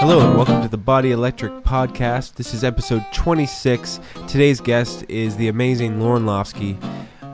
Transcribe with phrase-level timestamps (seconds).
[0.00, 2.34] Hello and welcome to the Body Electric Podcast.
[2.34, 3.98] This is episode 26.
[4.28, 6.80] Today's guest is the amazing Lorne Lofsky.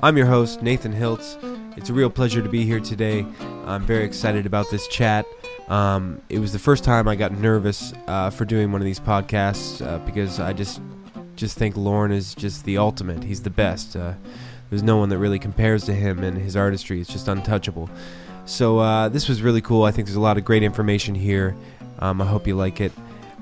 [0.02, 1.36] I'm your host, Nathan Hiltz.
[1.76, 3.26] It's a real pleasure to be here today.
[3.66, 5.26] I'm very excited about this chat.
[5.68, 8.98] Um, it was the first time I got nervous uh, for doing one of these
[8.98, 10.80] podcasts uh, because I just
[11.36, 13.24] just think Lorne is just the ultimate.
[13.24, 13.94] He's the best.
[13.94, 14.14] Uh,
[14.70, 17.90] there's no one that really compares to him, and his artistry is just untouchable.
[18.46, 19.84] So uh, this was really cool.
[19.84, 21.54] I think there's a lot of great information here.
[21.98, 22.92] Um, I hope you like it.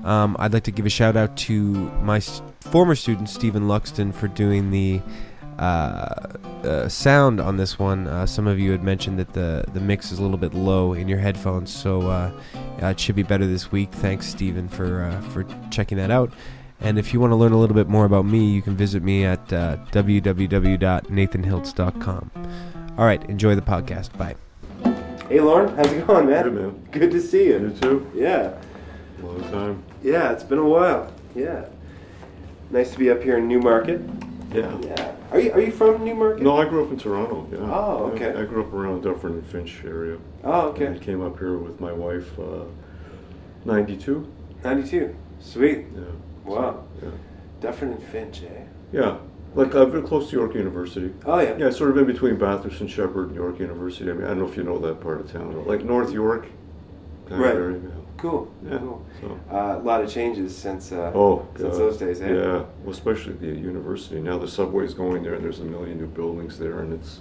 [0.03, 1.53] Um, I'd like to give a shout out to
[2.01, 5.01] my former student Stephen Luxton for doing the
[5.57, 6.15] uh,
[6.63, 8.07] uh, sound on this one.
[8.07, 10.93] Uh, some of you had mentioned that the the mix is a little bit low
[10.93, 12.31] in your headphones, so uh,
[12.79, 13.89] it should be better this week.
[13.91, 16.33] Thanks, Stephen, for uh, for checking that out.
[16.79, 19.01] And if you want to learn a little bit more about me, you can visit
[19.03, 22.31] me at uh, www.nathanhiltz.com.
[22.97, 24.17] All right, enjoy the podcast.
[24.17, 24.35] Bye.
[25.29, 26.43] Hey, Lorne, how's it going, man?
[26.43, 26.87] Good, man.
[26.91, 28.11] Good to see You You too?
[28.13, 28.53] Yeah.
[29.21, 29.83] Long time.
[30.03, 31.11] Yeah, it's been a while.
[31.33, 31.65] Yeah.
[32.69, 34.01] Nice to be up here in Newmarket.
[34.53, 34.77] Yeah.
[34.81, 35.15] Yeah.
[35.31, 36.43] Are you are you from Newmarket?
[36.43, 37.47] No, I grew up in Toronto.
[37.51, 37.59] Yeah.
[37.61, 38.29] Oh, okay.
[38.39, 40.17] I grew up around the Dufferin and Finch area.
[40.43, 40.87] Oh, okay.
[40.87, 42.37] And I came up here with my wife.
[42.37, 42.65] Uh,
[43.65, 44.27] Ninety-two.
[44.63, 45.15] 92.
[45.39, 45.85] Sweet.
[45.95, 46.01] Yeah.
[46.43, 46.83] Wow.
[47.01, 47.09] Yeah.
[47.61, 48.63] Dufferin and Finch, eh?
[48.91, 49.17] Yeah.
[49.55, 51.13] Like I've been close to York University.
[51.25, 51.55] Oh, yeah.
[51.57, 54.09] Yeah, sort of in between Bathurst and Shepherd and York University.
[54.09, 56.47] I mean, I don't know if you know that part of town, like North York.
[57.29, 57.55] kind of Right.
[57.55, 57.79] area,
[58.17, 58.51] Cool.
[58.63, 58.71] Yeah.
[58.73, 58.77] yeah.
[58.79, 59.05] Cool.
[59.21, 59.39] So.
[59.51, 61.79] Uh, a lot of changes since uh, Oh, since God.
[61.79, 62.33] those days, eh?
[62.33, 64.19] Yeah, well, especially the university.
[64.21, 67.19] Now the subway's going there, and there's a million new buildings there, and it's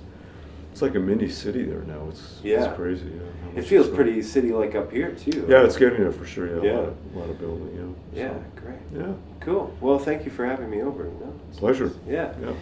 [0.73, 2.06] it's like a mini city there now.
[2.09, 2.65] It's Yeah.
[2.65, 3.05] it's crazy.
[3.15, 5.45] Yeah, It feels it's pretty city-like up here too.
[5.48, 6.47] Yeah, it's getting there for sure.
[6.48, 6.73] Yeah, Yeah.
[6.73, 7.97] A, lot of, a lot of building.
[8.15, 8.23] Yeah.
[8.25, 8.78] Yeah, great.
[8.97, 9.12] yeah.
[9.41, 9.73] Cool.
[9.81, 11.05] Well, thank you for having me over.
[11.05, 11.34] You know?
[11.56, 11.93] Pleasure.
[12.09, 12.33] Yeah.
[12.43, 12.53] Yeah.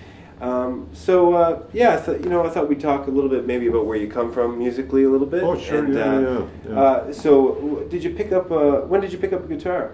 [0.40, 3.46] Um, so uh, yeah, I thought you know I thought we'd talk a little bit
[3.46, 5.42] maybe about where you come from musically a little bit.
[5.42, 6.80] Oh, sure, And, yeah, uh, yeah, yeah.
[6.80, 8.50] Uh, so w- did you pick up?
[8.50, 9.92] Uh, when did you pick up a guitar?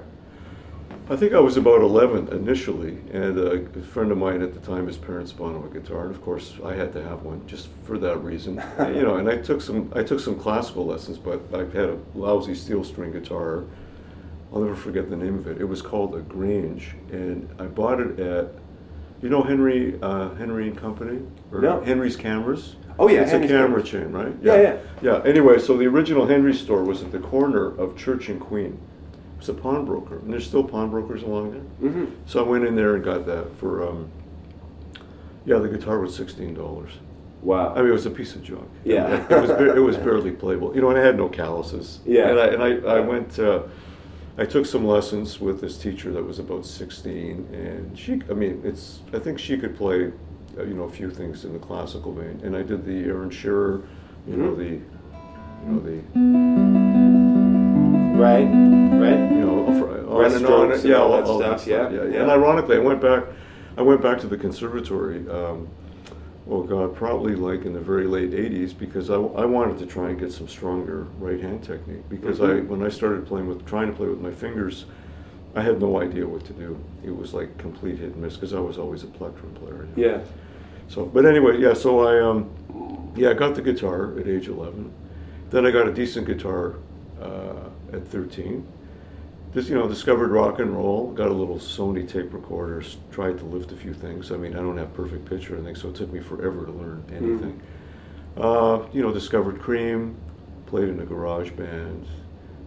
[1.08, 4.88] I think I was about 11 initially, and a friend of mine at the time,
[4.88, 7.68] his parents bought him a guitar, and of course I had to have one just
[7.84, 8.54] for that reason.
[8.80, 11.98] you know, and I took some I took some classical lessons, but I had a
[12.16, 13.62] lousy steel string guitar.
[14.52, 15.60] I'll never forget the name of it.
[15.60, 18.48] It was called a Grange, and I bought it at,
[19.22, 21.20] you know, Henry uh, Henry and Company
[21.52, 21.82] or No.
[21.82, 22.74] Henry's Cameras.
[22.98, 23.90] Oh, yeah, it's Henry's a camera Cameras.
[23.90, 24.34] chain, right?
[24.42, 24.78] Yeah, yeah.
[25.02, 25.22] Yeah.
[25.24, 28.80] Anyway, so the original Henry store was at the corner of Church and Queen.
[29.36, 31.90] It was a pawnbroker, and there's still pawnbrokers along there.
[31.90, 32.04] Mm-hmm.
[32.26, 34.10] So I went in there and got that for, um,
[35.44, 36.90] yeah, the guitar was sixteen dollars.
[37.42, 37.74] Wow.
[37.74, 38.68] I mean, it was a piece of junk.
[38.82, 39.24] Yeah.
[39.30, 40.74] it was it was barely playable.
[40.74, 42.00] You know, and I had no calluses.
[42.06, 42.30] Yeah.
[42.30, 43.38] and I and I, I went.
[43.38, 43.62] Uh,
[44.38, 48.20] I took some lessons with this teacher that was about sixteen, and she.
[48.30, 49.00] I mean, it's.
[49.12, 50.12] I think she could play,
[50.58, 53.30] uh, you know, a few things in the classical vein, and I did the Aaron
[53.30, 53.82] Shearer,
[54.26, 54.56] you know, Mhm.
[54.56, 56.85] the, you know, the
[58.16, 58.44] Right.
[58.44, 59.30] Right.
[59.30, 62.04] you know, for, on and on, and yeah, all all, that all stuff, yeah, yeah,
[62.04, 62.22] yeah.
[62.22, 63.24] And ironically, I went back,
[63.76, 65.28] I went back to the conservatory.
[65.28, 65.68] Um,
[66.48, 70.08] oh God, probably like in the very late '80s because I, I wanted to try
[70.08, 72.68] and get some stronger right hand technique because I Mhm.
[72.68, 74.86] when I started playing with trying to play with my fingers,
[75.54, 76.78] I had no idea what to do.
[77.04, 79.86] It was like complete hit and miss because I was always a plectrum player.
[79.96, 80.10] you know.
[80.10, 80.20] Yeah.
[80.88, 81.74] So, but anyway, yeah.
[81.74, 82.48] So I, um,
[83.14, 84.90] yeah, I got the guitar at age 11.
[85.50, 86.76] Then I got a decent guitar
[87.20, 88.66] uh, at 13.
[89.54, 91.12] Just you know, discovered rock and roll.
[91.12, 92.82] Got a little Sony tape recorder.
[93.10, 94.30] Tried to lift a few things.
[94.30, 96.72] I mean, I don't have perfect pitch or anything, so it took me forever to
[96.72, 97.60] learn anything.
[98.36, 100.16] Uh, you know, discovered Cream.
[100.66, 102.06] Played in a garage band.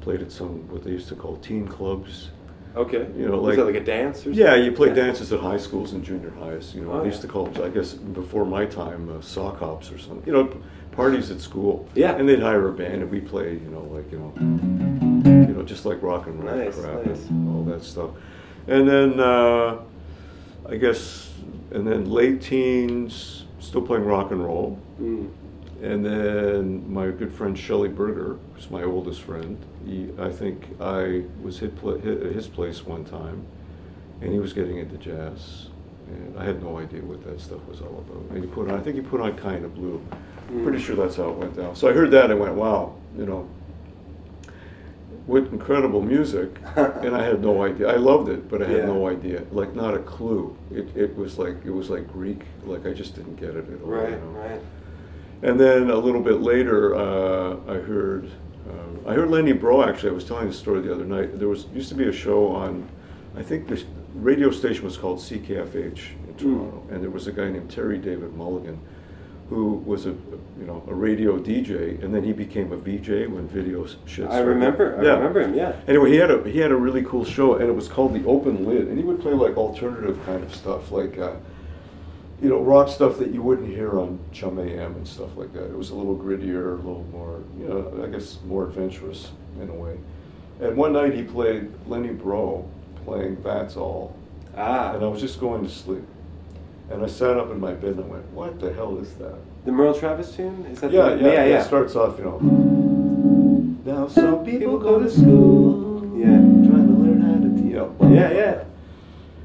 [0.01, 2.29] Played at some what they used to call teen clubs.
[2.75, 3.07] Okay.
[3.17, 4.39] You know, like- that like a dance or something?
[4.41, 4.93] Yeah, you play Yeah.
[4.95, 6.73] dances at high schools and junior highs.
[6.73, 7.21] You know, Oh, they used yeah.
[7.23, 10.23] to call it, I guess, before my time, uh, sock hops or something.
[10.25, 10.49] You know,
[10.93, 11.87] parties at school.
[11.93, 12.15] Yeah.
[12.15, 15.08] And they'd hire a band and we'd play, you know, like, you know,
[15.69, 17.25] just like rock and roll Nice, crap nice.
[17.27, 18.09] and all that stuff.
[18.67, 19.79] And then, uh,
[20.67, 21.31] I guess,
[21.71, 24.79] and then late teens, still playing rock and roll.
[24.99, 25.29] Mm.
[25.81, 31.23] And then my good friend Shelley Berger, who's my oldest friend, he, I think I
[31.41, 33.45] was hit, pla hit at his place one time,
[34.21, 35.67] and he was getting into jazz,
[36.07, 38.29] and I had no idea what that stuff was all about.
[38.31, 40.05] And he put on, I think he put on Kind of Blue.
[40.51, 40.63] Mm.
[40.63, 41.75] Pretty sure that's how it went down.
[41.75, 43.47] So I heard that and I went, wow, you know,
[45.29, 46.49] what incredible music.
[46.75, 47.87] and I had no idea.
[47.87, 48.85] I loved it, but I had Yeah.
[48.87, 50.57] no idea, like not a clue.
[50.71, 53.81] It, it was like it was like Greek, like I just didn't get it at
[53.83, 53.89] all.
[53.89, 54.09] Right.
[54.09, 54.31] you know?
[54.47, 54.61] Right.
[55.43, 58.25] And then a little bit later, uh, I heard
[58.69, 59.87] uh, I heard Lenny Breau.
[59.87, 61.37] Actually, I was telling the story the other night.
[61.39, 62.89] There was used to be a show on,
[63.37, 63.83] I think the
[64.15, 68.33] radio station was called CKFH in Toronto, and there was a guy named Terry David
[68.35, 68.79] Mulligan
[69.49, 73.47] who was a you know a radio DJ, and then he became a VJ when
[73.47, 74.25] video shit.
[74.25, 74.47] I started.
[74.47, 74.97] remember.
[74.99, 75.13] I Yeah.
[75.13, 75.53] remember him.
[75.55, 75.75] Yeah.
[75.87, 78.25] Anyway, he had a he had a really cool show, and it was called the
[78.27, 81.33] Open Lid, and he would play like alternative kind of stuff, like uh,
[82.41, 85.65] you know rock stuff that you wouldn't hear on Chum AM and stuff like that.
[85.65, 89.31] It was a little grittier, a little more, you know, I guess more adventurous
[89.61, 89.97] in a way.
[90.61, 92.65] And one night he played Lenny Breau
[93.05, 94.15] playing That's All,
[94.57, 94.93] Ah.
[94.93, 96.03] and I was just going to sleep,
[96.91, 99.35] and I sat up in my bed and I went, "What the hell is that?"
[99.65, 100.65] The Merle Travis tune?
[100.71, 101.61] Is that Yeah, the, yeah, yeah, yeah.
[101.61, 102.39] It starts off, you know.
[103.85, 106.25] Now some people go to school, Yeah.
[106.27, 107.49] trying to learn how to,
[107.79, 108.09] know.
[108.09, 108.63] Yeah, yeah.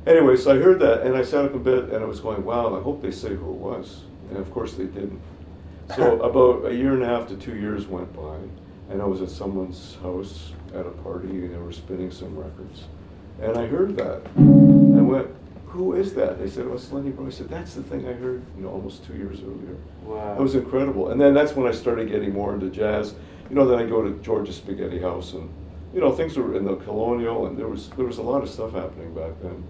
[0.06, 2.44] Anyway, so I heard that, and I sat up in bed, and I was going,
[2.44, 5.20] "Wow, I hope they say who it was." And of course, they didn't.
[5.96, 8.36] So about a year and a half to two years went by,
[8.90, 12.84] and I was at someone's house at a party, and they were spinning some records,
[13.40, 14.22] and I heard that.
[14.36, 15.28] I went,
[15.74, 18.12] "Who is that?" They said, "Oh, it's Lenny Breau." I said, "That's the thing I
[18.12, 19.76] heard, you know, almost two years earlier."
[20.06, 20.34] Wow.
[20.34, 21.08] That was incredible.
[21.10, 23.14] And then that's when I started getting more into jazz.
[23.50, 25.48] You know, then I go to George's Spaghetti House and,
[25.92, 28.48] you know, things were in the Colonial and there was there was a lot of
[28.48, 29.64] stuff happening back then.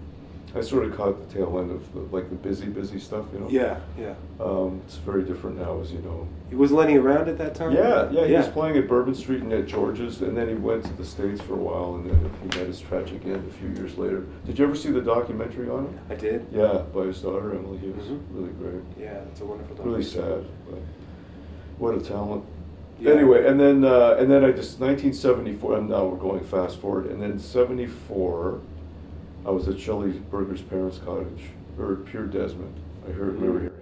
[0.55, 3.39] I sort of caught the tail end of the, like the busy, busy stuff, you
[3.39, 3.49] know.
[3.49, 4.13] Yeah, yeah.
[4.39, 6.25] Um, it's very different now, as you know.
[6.49, 7.73] He Was Lenny around at that time?
[7.73, 10.85] Yeah, yeah, he was playing at Bourbon Street and at George's, and then he went
[10.85, 13.67] to the States for a while, and then he met his tragic end a few
[13.69, 14.25] years later.
[14.45, 15.99] Did you ever see the documentary on him?
[16.09, 16.47] I did.
[16.53, 17.77] Yeah, by his daughter Emily.
[17.79, 18.19] He was Mhm.
[18.31, 18.83] really great.
[18.97, 19.91] Yeah, it's a wonderful Documentary.
[19.91, 20.45] really sad.
[20.69, 20.79] But
[21.79, 22.45] what a talent.
[23.01, 23.11] Yeah.
[23.11, 25.79] Anyway, and then uh, and then I just 1974.
[25.79, 27.07] And now we're going fast forward.
[27.07, 28.61] And then 74,
[29.45, 31.43] I was at Shelley Berger's parents' cottage,
[31.77, 32.73] Heard Paul Desmond.
[33.07, 33.75] I heard, remember hearing.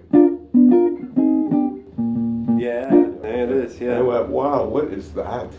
[2.58, 2.90] Yeah,
[3.22, 3.80] there it is.
[3.80, 5.50] And I went, wow, what is that?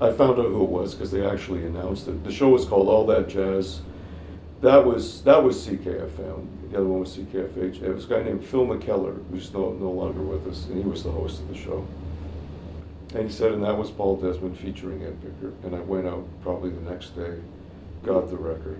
[0.00, 2.22] I found out who it was because they actually announced it.
[2.22, 3.80] The show was called All That Jazz.
[4.60, 6.46] That was that was CKFM.
[6.70, 7.82] The other one was CKFH.
[7.82, 10.88] It was a guy named Phil MacKellar, who's no no longer with us, and he
[10.88, 11.86] was the host of the show.
[13.14, 15.54] And he said, and that was Paul Desmond featuring Ed Bickert.
[15.64, 17.38] And I went out probably the next day,
[18.04, 18.78] got the record,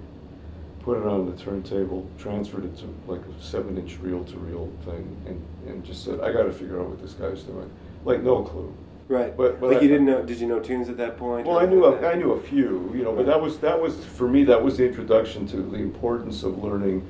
[0.83, 4.71] put it on the turntable, transferred it to like a seven inch reel to reel
[4.85, 7.71] thing, and, and just said, I got to figure out what this guy's doing.
[8.05, 8.73] Like, no clue.
[9.09, 9.37] right.
[9.37, 10.23] But- but like I- you didn't know?
[10.23, 11.47] Did you know tunes at that point?
[11.47, 14.05] Well, I knew a, I knew a few, you know, but that was that was
[14.05, 17.07] for me that was the introduction to the importance of learning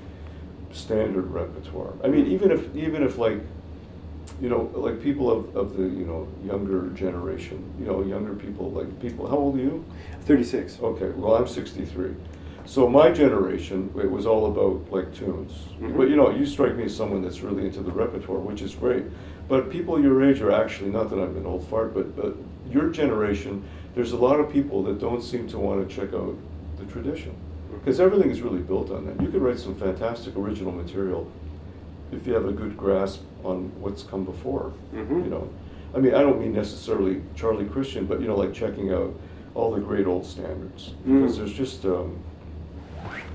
[0.73, 1.93] standard repertoire.
[2.03, 3.41] I mean, even if even if like
[4.41, 8.71] you know, like people of, of the you know younger generation, you know, younger people
[8.71, 9.29] like people.
[9.29, 9.85] How old are you?
[10.23, 10.79] Thirty-six.
[10.81, 12.15] Okay, well I'm 63.
[12.67, 15.53] So my generation, it was all about like tunes.
[15.79, 15.97] Mhm.
[15.97, 18.75] But you know, you strike me as someone that's really into the repertoire, which is
[18.75, 19.05] great.
[19.49, 22.35] But people your age are actually not that I'm an old fart, but but
[22.71, 23.63] your generation,
[23.95, 26.35] there's a lot of people that don't seem to want to check out
[26.79, 27.35] the tradition
[27.79, 29.21] because everything is really built on that.
[29.21, 31.31] You could write some fantastic original material
[32.15, 34.73] if you have a good grasp on what's come before.
[34.95, 35.25] Mhm.
[35.25, 35.49] You know,
[35.95, 39.13] I mean, I don't mean necessarily Charlie Christian, but you know, like checking out
[39.55, 41.39] all the great old standards because Mm.
[41.39, 41.85] there's just.
[41.85, 42.17] Um,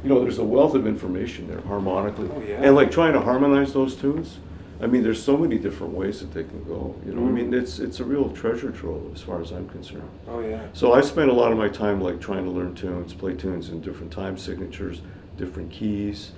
[0.04, 2.62] you know, there's a wealth of information there harmonically, Oh, yeah.
[2.64, 4.38] and like trying to harmonize those tunes.
[4.82, 6.96] I mean, there's so many different ways that they can go.
[7.06, 7.34] You know, I Mm.
[7.34, 10.10] mean, it's it's a real treasure trove as far as I'm concerned.
[10.30, 10.62] Oh yeah.
[10.74, 13.70] So I spent a lot of my time like trying to learn tunes, play tunes
[13.70, 15.02] in different time signatures,
[15.38, 16.32] different keys.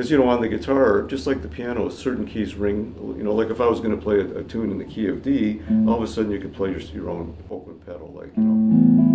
[0.00, 2.94] Because you know, on the guitar, just like the piano, certain keys ring.
[3.18, 5.08] You know, like if I was going to play a, a tune in the key
[5.08, 8.34] of D, all of a sudden you could play your, your own open pedal, like
[8.34, 9.10] you know.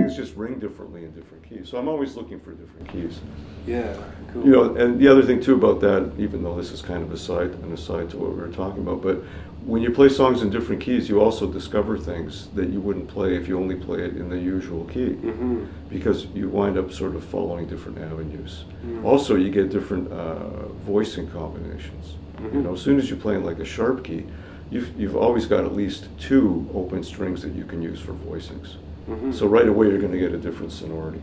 [0.00, 1.68] Things just ring differently in different keys.
[1.68, 3.20] So I'm always looking for different keys.
[3.66, 4.02] Yeah.
[4.32, 4.46] Cool.
[4.46, 7.12] You know, and the other thing too about that, even though this is kind of
[7.12, 9.22] a side an aside to what we were talking about, but
[9.64, 13.36] when you play songs in different keys, you also discover things that you wouldn't play
[13.36, 15.64] if you only play it in the usual key, Mm-hmm.
[15.88, 18.64] because you wind up sort of following different avenues.
[18.84, 19.04] Mm.
[19.04, 22.14] Also, you get different uh, voicing combinations.
[22.40, 22.64] You Mhm.
[22.64, 24.24] know, as soon as you play in like a sharp key,
[24.70, 28.76] you've you've always got at least two open strings that you can use for voicings.
[29.08, 29.32] Mhm.
[29.32, 31.20] So right away, you're going to get a different sonority,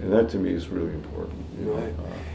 [0.00, 1.38] and that to me is really important.
[1.58, 1.74] you know.
[1.74, 1.88] Uh,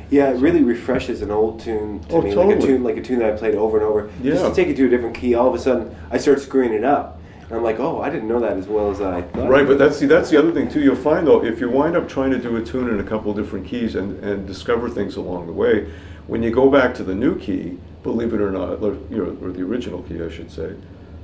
[0.10, 3.02] Yeah, it really refreshes an old tune to Oh, me, like a tune like a
[3.02, 4.10] tune that I played over and over.
[4.22, 4.34] Yeah.
[4.34, 6.74] Just to take it to a different key, all of a sudden I start screwing
[6.74, 9.50] it up, and I'm like, oh, I didn't know that as well as I thought.
[9.50, 10.80] Right, but that's see, that's the other thing too.
[10.82, 13.32] You'll find though, if you wind up trying to do a tune in a couple
[13.32, 15.92] of different keys and, and discover things along the way,
[16.28, 19.38] when you go back to the new key, believe it or not, or, you know,
[19.42, 20.74] or the original key, I should say,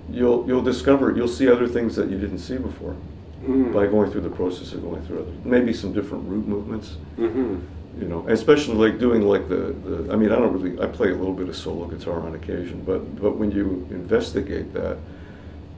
[0.09, 2.95] you'll you'll discover you'll see other things that you didn't see before
[3.43, 3.73] Mm.
[3.73, 6.95] by going through the process of going through other, maybe some different root movements.
[7.17, 7.59] Mm-hmm.
[7.99, 11.09] You know, especially like doing like the, the I mean, I don't really I play
[11.09, 14.97] a little bit of solo guitar on occasion, but but when you investigate that,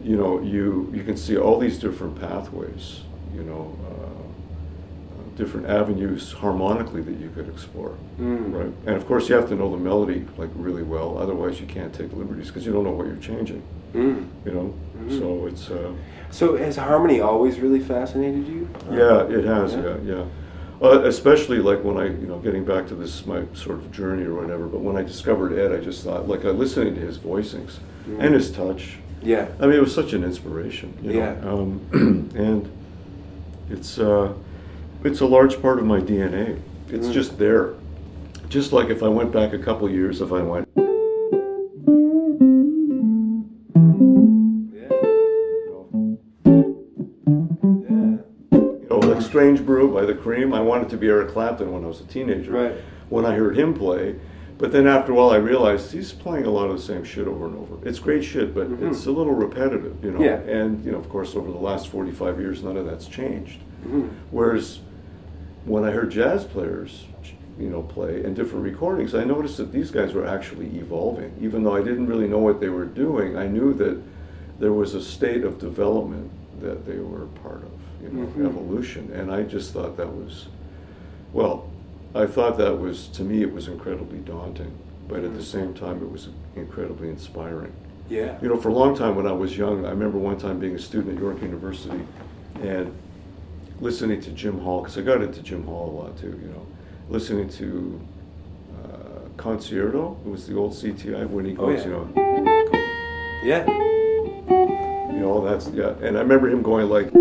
[0.03, 3.01] you know, you you can see all these different pathways.
[3.33, 7.97] You know, uh, different avenues harmonically that you could explore.
[8.19, 8.53] Mm.
[8.53, 8.73] Right.
[8.85, 11.17] And of course, you have to know the melody like really well.
[11.17, 13.63] Otherwise, you can't take liberties because you don't know what you're changing.
[13.93, 14.29] Mm.
[14.45, 14.73] You know.
[15.03, 15.19] Mhm.
[15.19, 15.69] So it's.
[15.69, 15.91] Uh,
[16.31, 18.67] So has harmony always really fascinated you?
[18.91, 19.73] yeah, it has.
[19.73, 19.81] Yeah.
[20.05, 20.23] Yeah, yeah.
[20.81, 24.23] Uh, especially like when I, you know, getting back to this my sort of journey
[24.25, 24.65] or whatever.
[24.67, 28.19] But when I discovered Ed, I just thought like I listening to his voicings Mm.
[28.19, 28.97] and his touch.
[29.23, 29.45] Yeah.
[29.61, 30.93] I mean, it was such an inspiration.
[31.01, 31.19] You know?
[31.19, 31.51] Yeah.
[31.51, 31.79] Um,
[32.35, 32.67] and
[33.69, 34.33] it's uh,
[35.03, 36.57] it's a large part of my DNA.
[36.89, 37.13] It's Mm.
[37.13, 37.69] just there.
[38.49, 40.67] Just like if I went back a couple years, if I went,
[49.35, 52.05] Strange Brew by The Cream, I wanted to be Eric Clapton when I was a
[52.05, 52.53] teenager.
[52.53, 52.73] Right.
[53.09, 54.15] When I heard him play.
[54.57, 57.27] But then after a while, I realized he's playing a lot of the same shit
[57.27, 57.85] over and over.
[57.85, 58.89] It's great shit, but Mhm.
[58.89, 60.21] it's a little repetitive, you know.
[60.21, 60.37] Yeah.
[60.37, 63.59] And you know, of course, over the last forty-five years, none of that's changed.
[63.85, 64.07] Mhm.
[64.31, 64.79] Whereas
[65.65, 67.05] when I heard jazz players,
[67.59, 71.31] you know, play and different recordings, I noticed that these guys were actually evolving.
[71.41, 73.97] Even though I didn't really know what they were doing, I knew that
[74.61, 77.74] there was a state of development that they were part of,
[78.11, 78.45] you know, Mhm.
[78.45, 79.11] evolution.
[79.13, 80.47] And I just thought that was,
[81.33, 81.67] well,
[82.13, 84.71] I thought that was, to me, it was incredibly daunting.
[85.07, 85.43] But at the Mhm.
[85.43, 87.71] same time, it was incredibly inspiring.
[88.09, 88.37] Yeah.
[88.41, 90.75] You know, for a long time when I was young, I remember one time being
[90.75, 92.01] a student at York University
[92.61, 92.91] and
[93.81, 96.65] listening to Jim Hall, because I got into Jim Hall a lot too, you know,
[97.09, 97.99] listening to
[98.83, 98.87] uh,
[99.37, 101.85] Concierto, it was the old CTI when he Oh, goes, yeah.
[101.85, 102.07] you know,
[103.43, 103.91] Yeah.
[105.15, 107.11] You know, that's, yeah, and I remember him going like,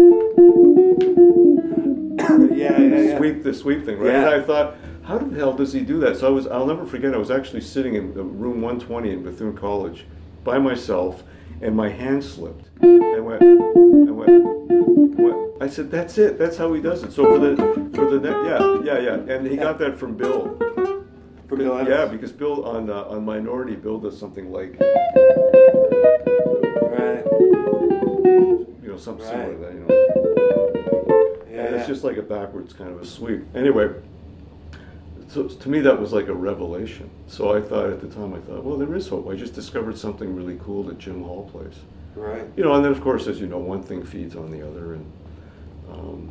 [2.57, 2.79] yeah.
[2.79, 3.01] Yeah.
[3.01, 3.17] Yeah.
[3.19, 4.13] sweep the sweep thing, right?
[4.13, 4.27] Yeah.
[4.33, 6.17] And I thought, how the hell does he do that?
[6.17, 9.57] So I was, I'll never forget, I was actually sitting in room 120 in Bethune
[9.57, 10.07] College
[10.43, 11.23] by myself,
[11.61, 12.69] and my hand slipped.
[12.81, 14.31] And went, and went,
[15.19, 15.63] went.
[15.63, 17.13] I said, that's it, that's how he does it.
[17.13, 17.57] So for the,
[17.95, 19.35] for the, ne- yeah, yeah, yeah.
[19.35, 20.59] And he got that from Bill.
[21.57, 21.89] Bill.
[21.89, 24.79] Yeah, because Bill on, uh, on Minority, Bill does something like,
[26.81, 27.25] Right.
[28.83, 29.33] you know, something Right.
[29.35, 29.95] similar to that, you know.
[31.53, 31.67] Yeah.
[31.67, 33.45] and it's just like a backwards kind of a sweep.
[33.55, 33.89] Anyway,
[35.29, 37.09] so to me that was like a revelation.
[37.29, 39.29] So I thought at the time, I thought, well, there is hope.
[39.31, 41.75] I just discovered something really cool that Jim Hall plays.
[42.17, 42.45] Right.
[42.57, 44.95] You know, and then of course, as you know, one thing feeds on the other,
[44.95, 45.05] and
[45.93, 46.29] um,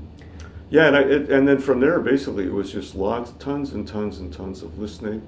[0.73, 3.87] yeah, and I, it, and then from there, basically, it was just lots, tons and
[3.87, 5.21] tons and tons of listening,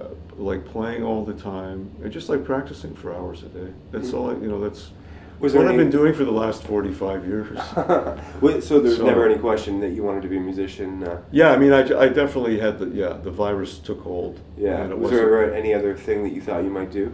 [0.00, 0.06] uh,
[0.38, 3.70] like playing all the time, and just like practicing for hours a day.
[3.90, 4.30] That's all.
[4.30, 4.92] I, you know, that's
[5.40, 7.58] Was what I've any- been doing for the last forty-five years.
[8.40, 11.04] Wait, so there's So- never any question that you wanted to be a musician.
[11.04, 14.40] Uh, Yeah, I mean, I, I definitely had the yeah the virus took hold.
[14.56, 14.86] yeah.
[14.86, 17.12] Was there ever any other thing that you thought you might do?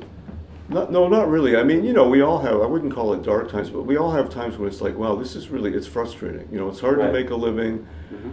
[0.69, 1.57] Not, no, not really.
[1.57, 2.61] I mean, you know, we all have.
[2.61, 5.15] I wouldn't call it dark times, but we all have times when it's like, wow,
[5.17, 6.47] this is really it's frustrating.
[6.53, 7.07] You know, it's hard Right.
[7.07, 7.87] to make a living.
[8.13, 8.33] Mhm.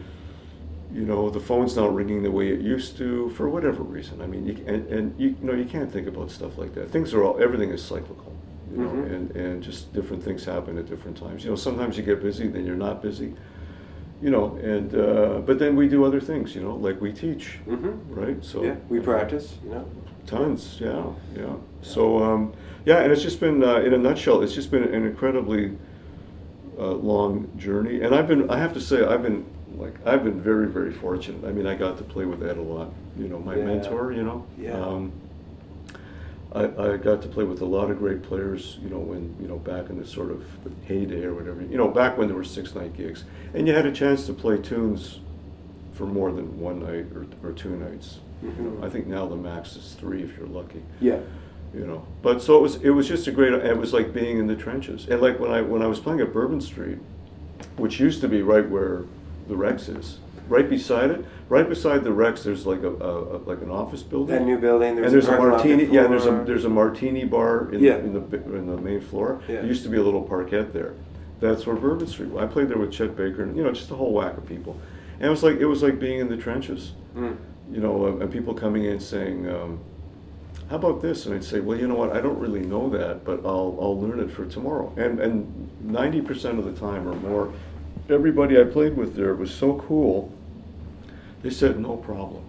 [0.94, 4.22] You know, the phone's not ringing the way it used to for whatever reason.
[4.22, 6.89] I mean, you, and and you, you know, you can't think about stuff like that.
[6.89, 8.34] Things are all everything is cyclical.
[8.72, 9.13] You know, Mhm.
[9.15, 11.44] and and just different things happen at different times.
[11.46, 13.34] You know, sometimes you get busy, then you're not busy.
[14.22, 16.54] You know, and uh, but then we do other things.
[16.56, 17.94] You know, like we teach, Mhm.
[18.10, 18.44] right?
[18.44, 19.58] So yeah, we practice.
[19.63, 19.86] You know.
[20.25, 21.04] Tons, yeah,
[21.38, 21.54] yeah.
[21.86, 22.54] So, um,
[22.86, 25.77] yeah, and it's just been, uh, in a nutshell, it's just been an incredibly
[26.77, 28.01] uh, long journey.
[28.01, 29.46] And I've been, I have to say, I've been,
[29.77, 31.48] like, I've been very, very fortunate.
[31.48, 33.65] I mean, I got to play with Ed a lot, you know, my Yeah.
[33.65, 34.46] mentor, you know.
[34.58, 34.74] Yeah.
[34.80, 35.12] Um,
[36.54, 36.63] I,
[36.94, 39.58] I got to play with a lot of great players, you know, when, you know,
[39.58, 40.44] back in the sort of
[40.86, 43.25] heyday or whatever, you know, back when there were six night gigs.
[43.54, 45.20] And you had a chance to play tunes
[45.92, 48.20] for more than one night or, or two nights.
[48.42, 48.80] You Mhm.
[48.80, 50.84] know, I think now the max is three if you're lucky.
[51.01, 51.20] Yeah.
[51.75, 52.75] You know, but so it was.
[52.77, 53.51] It was just a great.
[53.53, 55.08] It was like being in the trenches.
[55.10, 57.00] And like when I when I was playing at Bourbon Street,
[57.77, 59.03] which used to be right where
[59.50, 63.38] the Rex is, right beside it, right beside the Rex, there's like a, a, a
[63.39, 64.36] like an office building.
[64.36, 64.98] That new building.
[64.98, 65.86] and there's a martini.
[65.86, 67.98] Yeah, there's a there's a martini bar in, Yeah.
[67.98, 68.22] in the
[68.55, 69.41] in the main floor.
[69.48, 69.55] Yeah.
[69.58, 70.94] There used to be a little parquet there.
[71.41, 72.29] That's where Bourbon Street.
[72.29, 72.41] was.
[72.41, 74.79] I played there with Chet Baker, and you know, just a whole whack of people.
[75.20, 77.36] And it was like it was like being in the trenches Mm.
[77.72, 79.79] you know, and- and people coming in saying, um,
[80.70, 82.12] "How about this?" And I'd say, "Well, you know what?
[82.16, 86.22] I don't really know that, but I'll I'll learn it for tomorrow." And and ninety
[86.22, 87.54] percent of the time or more,
[88.10, 90.32] everybody I played with there was so cool.
[91.44, 92.44] They said no problem,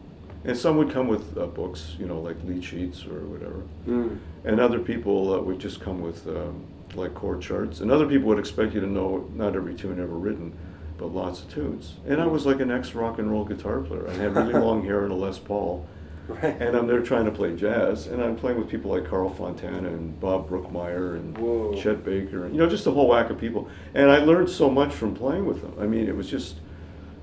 [0.45, 4.19] and some would come with uh, books, you know, like lead sheets or whatever, Mm.
[4.45, 8.29] and other people uh, would just come with um, like chord charts, and other people
[8.29, 10.55] would expect you to know not every tune ever written,
[10.97, 11.95] but lots of tunes.
[12.07, 14.09] And I was like an ex rock and roll guitar player.
[14.09, 15.87] I had really long hair and a Les Paul,
[16.29, 16.57] Right.
[16.61, 19.89] and I'm there trying to play jazz, and I'm playing with people like Carl Fontana
[19.89, 21.75] and Bob Brookmeyer and Whoa.
[21.81, 23.69] Chet Baker, and you know, just a whole whack of people.
[23.95, 25.75] And I learned so much from playing with them.
[25.81, 26.57] I mean, it was just,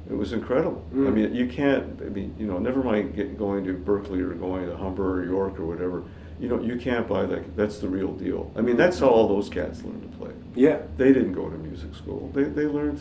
[0.10, 0.84] It was incredible.
[0.92, 1.14] I Mm.
[1.14, 2.02] mean, you can't.
[2.02, 5.24] I mean, you know, never mind get, going to Berklee or going to Humber or
[5.26, 6.04] York or whatever.
[6.42, 7.56] You know, you can't buy that.
[7.56, 8.52] That's the real deal.
[8.56, 10.32] I mean, that's how all those cats learned to play.
[10.56, 10.80] Yeah.
[10.98, 12.30] They didn't go to music school.
[12.34, 13.00] They they learned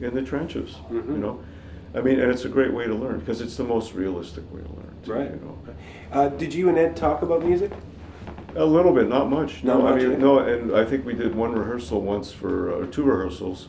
[0.00, 0.76] in the trenches.
[0.90, 1.08] Mhm.
[1.08, 1.40] You know,
[1.94, 4.60] I mean, and it's a great way to learn because it's the most realistic way
[4.60, 4.91] to learn.
[5.06, 5.30] Right.
[5.30, 5.58] You know.
[6.12, 7.72] Uh, did you and Ed talk about music?
[8.54, 9.64] A little bit, not much.
[9.64, 10.16] Not no, much, I mean, yeah.
[10.18, 13.68] no, and I think we did one rehearsal once for, uh, two rehearsals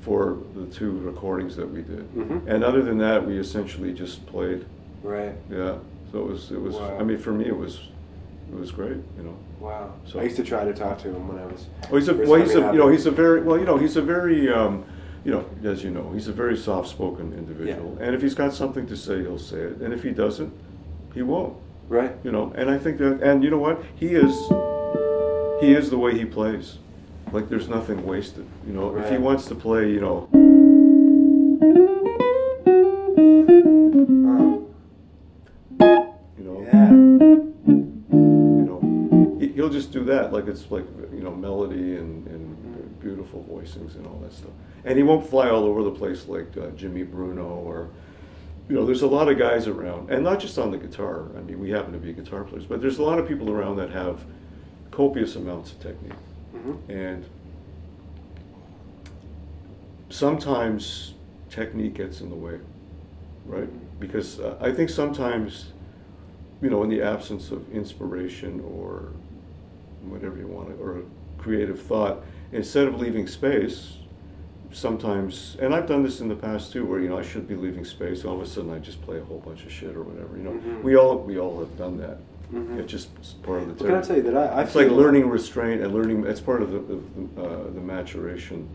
[0.00, 2.14] for the two recordings that we did.
[2.14, 2.46] Mhm.
[2.46, 4.66] And other than that, we essentially just played.
[5.02, 5.32] Right.
[5.50, 5.76] Yeah.
[6.12, 6.74] So it was, it was.
[6.76, 6.98] Wow.
[7.00, 7.88] I mean, for me, it was,
[8.52, 8.98] it was great.
[9.16, 9.34] You know.
[9.60, 9.92] Wow.
[10.04, 11.66] So- I used to try to talk to him when I was.
[11.90, 13.96] Oh, he's a, well, he's a, you know, he's a very, well, you know, he's
[13.96, 14.84] a very, um,
[15.24, 17.96] you know, as you know, he's a very soft-spoken individual.
[17.98, 18.06] yeah.
[18.06, 19.78] And if he's got something to say, he'll say it.
[19.78, 20.52] And if he doesn't,
[21.18, 21.56] he won't.
[21.88, 22.12] Right.
[22.22, 23.82] You know, and I think that, and you know what?
[23.96, 24.32] He is,
[25.60, 26.78] he is the way he plays.
[27.32, 28.46] Like there's nothing wasted.
[28.66, 30.28] You know, if he wants to play, you know,
[35.80, 36.90] Um, you know, yeah.
[36.90, 40.32] you know, he, he'll just do that.
[40.32, 44.52] Like it's like you know, melody and, and beautiful voicings and all that stuff.
[44.84, 47.88] And he won't fly all over the place like uh, Jimmy Bruno or.
[48.68, 51.26] You know, there's a lot of guys around, and not just on the guitar.
[51.36, 53.76] I mean, we happen to be guitar players, but there's a lot of people around
[53.76, 54.24] that have
[54.90, 56.12] copious amounts of technique.
[56.54, 56.76] Mhm.
[56.88, 57.24] And
[60.10, 61.14] sometimes
[61.50, 62.58] technique gets in the way,
[63.46, 63.68] right?
[64.00, 65.72] Because uh, I think sometimes,
[66.60, 69.12] you know, in the absence of inspiration or
[70.02, 71.02] whatever you want, to, or
[71.38, 72.22] creative thought,
[72.52, 73.97] instead of leaving space,
[74.72, 77.54] sometimes, and I've done this in the past too, where you know I should be
[77.54, 80.02] leaving space, all of a sudden I just play a whole bunch of shit or
[80.02, 80.36] whatever.
[80.36, 80.82] You know, Mhm.
[80.82, 82.18] we all we all have done that.
[82.52, 82.78] Mhm.
[82.78, 83.84] It's just part of the.
[83.84, 86.24] Well, can I tell you that I, I it's like learning restraint and learning.
[86.26, 88.68] It's part of the the, uh, the maturation,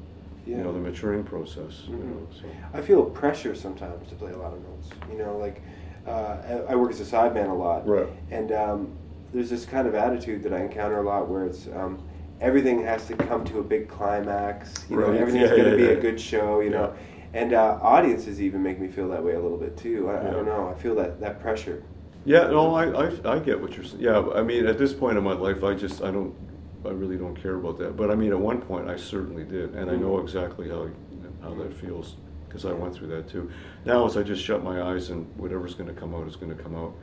[0.45, 1.83] you know, the maturing process.
[1.87, 1.99] You Mhm.
[2.09, 2.45] know, so.
[2.73, 4.89] I feel pressure sometimes to play a lot of notes.
[5.11, 5.61] You know, like
[6.05, 6.35] uh,
[6.67, 8.09] I- I work as a sideman a lot, Right.
[8.29, 8.87] and um,
[9.33, 11.97] there's this kind of attitude that I encounter a lot where it's um,
[12.43, 14.85] everything has to come to a big climax.
[14.89, 15.19] You know, Right.
[15.19, 15.97] everything's Yeah, going to yeah, be yeah.
[15.97, 16.59] a good show.
[16.59, 16.93] You know,
[17.33, 20.09] and uh, audiences even make me feel that way a little bit too.
[20.09, 20.67] I, I don't know.
[20.67, 21.81] I feel that that pressure.
[22.25, 24.01] Yeah, no, I, I, I get what you're saying.
[24.01, 26.33] Yeah, I mean, at this point in my life, I just, I don't,
[26.85, 27.97] I really don't care about that.
[27.97, 30.87] But I mean, at one point, I certainly did, and I know exactly how,
[31.41, 32.15] how that feels
[32.47, 33.51] because I went through that too.
[33.83, 36.55] Now, as I just shut my eyes and whatever's going to come out is going
[36.55, 36.95] to come out,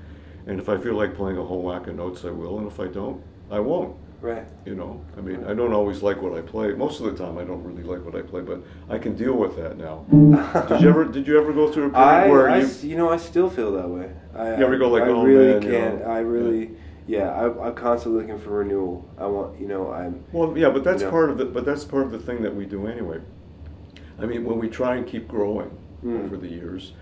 [0.46, 2.80] and if I feel like playing a whole whack of notes, I will, and if
[2.80, 3.96] I don't, I won't.
[4.20, 4.44] Right.
[4.66, 6.72] You know, I mean, I don't always like what I play.
[6.72, 9.32] Most of the time, I don't really like what I play, but I can deal
[9.34, 10.04] with that now.
[10.68, 12.68] did you ever, did you ever go through a period I, where I you?
[12.82, 14.10] you know, I still feel that way.
[14.34, 16.00] I, You ever go like, I "Oh, really man," you can't.
[16.00, 16.04] know?
[16.10, 16.72] I really,
[17.06, 17.30] yeah.
[17.30, 19.08] I, I'm constantly looking for renewal.
[19.16, 20.22] I want, you know, I'm.
[20.32, 21.10] Well, yeah, but that's Yeah.
[21.10, 23.20] part of the but that's part of the thing that we do anyway.
[24.18, 25.70] I mean, when we try and keep growing
[26.04, 26.24] Mm.
[26.24, 26.92] over the years,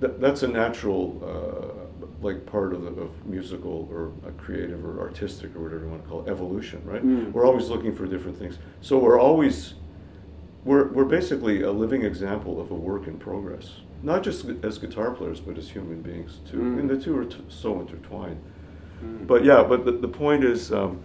[0.00, 1.83] that, that's a natural uh,
[2.24, 6.02] like part of the of musical or a creative or artistic or whatever you want
[6.02, 7.04] to call it evolution, right?
[7.04, 7.30] Mm.
[7.32, 9.74] We're always looking for different things, so we're always
[10.64, 13.70] we're we're basically a living example of a work in progress,
[14.02, 16.80] not just as guitar players, but as human beings too, Mm.
[16.80, 18.40] and the two are t- so intertwined.
[19.04, 19.26] Mm.
[19.26, 20.98] But yeah, but the, the point is, um,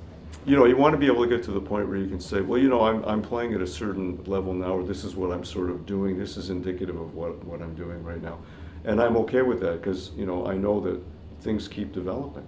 [0.45, 2.19] you know, you want to be able to get to the point where you can
[2.21, 5.15] say, well, you know, I'm, I'm playing at a certain level now, or this is
[5.15, 6.17] what I'm sort of doing.
[6.17, 8.37] This is indicative of what, what I'm doing right now.
[8.85, 11.01] And I'm okay with that because, you know, I know that
[11.41, 12.47] things keep developing.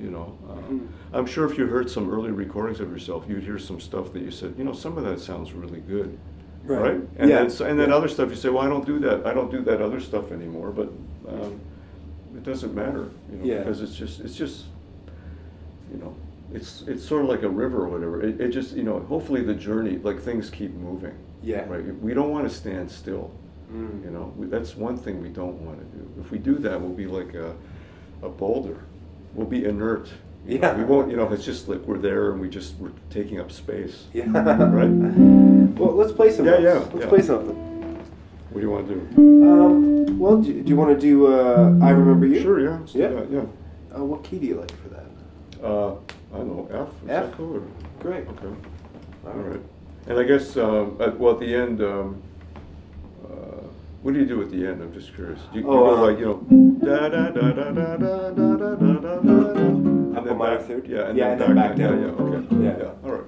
[0.00, 0.86] You know, uh, Mhm.
[1.12, 4.22] I'm sure if you heard some early recordings of yourself, you'd hear some stuff that
[4.22, 6.16] you said, you know, some of that sounds really good.
[6.66, 6.80] Right.
[6.82, 7.00] Right.
[7.18, 7.44] And Yeah.
[7.44, 7.94] then, and then Yeah.
[7.96, 9.26] other stuff you say, well, I don't do that.
[9.26, 10.70] I don't do that other stuff anymore.
[10.70, 10.90] But
[11.28, 11.60] um,
[12.34, 13.58] it doesn't matter, you know, Yeah.
[13.58, 14.66] because it's just, it's just,
[15.92, 16.14] you know,
[16.52, 18.22] it's it's sort of like a river or whatever.
[18.22, 21.12] It, it just, you know, hopefully the journey, like things keep moving.
[21.42, 21.66] Yeah.
[21.68, 21.84] Right.
[22.02, 23.30] We don't want to stand still.
[23.72, 24.04] Mm.
[24.04, 26.10] You know, we, that's one thing we don't want to do.
[26.20, 27.54] If we do that, we'll be like a,
[28.22, 28.84] a boulder.
[29.34, 30.08] We'll be inert.
[30.46, 30.68] you know.
[30.72, 30.76] Yeah.
[30.76, 31.10] We won't.
[31.10, 34.06] You know, it's just like we're there and we just we're taking up space.
[34.12, 34.24] Yeah.
[34.26, 34.90] Right.
[35.78, 36.46] Well, let's play some.
[36.46, 37.06] Yeah, yeah, Let's yeah.
[37.08, 37.56] play something.
[38.50, 39.00] What do you want to do?
[39.48, 42.40] Um, well, do, do you want to do uh, "I Remember You"?
[42.42, 42.60] Sure.
[42.60, 42.80] Yeah.
[42.92, 43.08] Yeah.
[43.08, 43.44] that, yeah.
[43.96, 45.06] Uh, what key do you like for that?
[45.62, 45.94] Uh,
[46.34, 47.08] I don't know, F?
[47.08, 47.32] F?
[47.36, 47.64] cool?
[48.00, 48.26] Great.
[48.28, 48.46] Okay,
[49.26, 49.60] all right.
[50.06, 52.22] And I guess, um, at, well, at the end, um,
[54.02, 54.82] what do you do at the end?
[54.82, 55.40] I'm just curious.
[55.52, 58.30] Do you, you Oh, go uh, like, you know, da da da da da da
[58.30, 60.86] da da da da da da and Up a then minor back, third?
[60.88, 61.76] Yeah, and Yeah, then and then back, down.
[61.76, 62.00] down.
[62.00, 62.56] Yeah, yeah, okay.
[62.64, 62.78] Yeah.
[62.78, 63.24] Yeah, all right.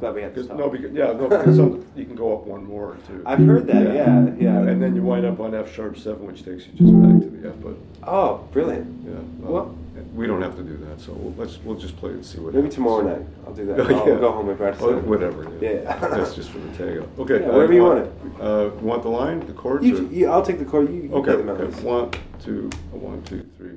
[0.00, 0.46] Glad we had this.
[0.46, 3.20] no, because, yeah, no, because some, you can go up one more too.
[3.26, 3.82] I've heard that.
[3.92, 4.58] Yeah, yeah.
[4.60, 7.28] And then you wind up on F sharp seven, which takes you just back to
[7.36, 7.74] the F, but,
[8.08, 9.04] oh, brilliant.
[9.04, 9.14] yeah.
[9.40, 9.74] Well-
[10.18, 11.00] we don't have to do that.
[11.00, 12.52] So we'll, let's we'll just play and see what.
[12.52, 12.74] Maybe happens.
[12.74, 13.80] tomorrow night I'll do that.
[13.86, 14.14] I'll yeah.
[14.16, 14.82] go home and practice.
[14.82, 15.44] Oh, whatever.
[15.60, 15.70] Yeah.
[15.70, 16.08] yeah.
[16.08, 16.88] That's just for the tag.
[17.18, 17.40] Okay.
[17.40, 18.40] Yeah, wherever uh, you want, want it.
[18.40, 19.84] Uh, want the line, the chords?
[19.84, 20.92] You, I'll take the chord.
[20.92, 21.34] You, you okay.
[21.34, 21.82] Play the okay.
[21.82, 23.76] One, two, one, two, three.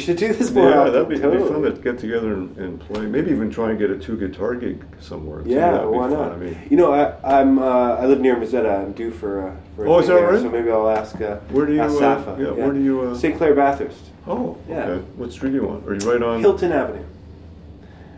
[0.00, 0.92] We should do this more yeah, often.
[0.94, 3.04] that'd be, that'd be fun to get together and, and play.
[3.04, 5.42] Maybe even try and get a two guitar gig somewhere.
[5.42, 5.50] too.
[5.50, 6.12] Yeah, That'd be why fun.
[6.18, 6.32] not?
[6.32, 8.82] I mean, you know, I, I'm uh, I live near Mezzetta.
[8.82, 9.84] I'm due for uh, for.
[9.84, 10.40] a Oh, is that there, right?
[10.40, 11.20] So maybe I'll ask.
[11.20, 12.42] Uh, Where do you, ask uh, Safa.
[12.42, 13.36] yeah, where do you, uh, St.
[13.36, 14.84] Clair Bathurst, oh, Yeah.
[14.86, 15.04] okay.
[15.16, 15.84] What street do you on?
[15.86, 16.40] Are you right on?
[16.40, 17.04] Hilton Avenue.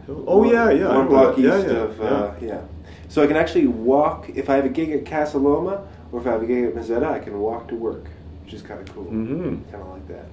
[0.08, 0.86] Oh yeah, yeah.
[0.86, 1.42] One block that.
[1.42, 2.60] Yeah, east yeah, of uh, yeah.
[3.08, 6.28] So I can actually walk if I have a gig at Casa Loma or if
[6.28, 8.04] I have a gig at Mezzetta, I can walk to work,
[8.44, 9.06] which is kind of cool.
[9.06, 9.68] Mm-hmm.
[9.72, 10.26] Kind of like that.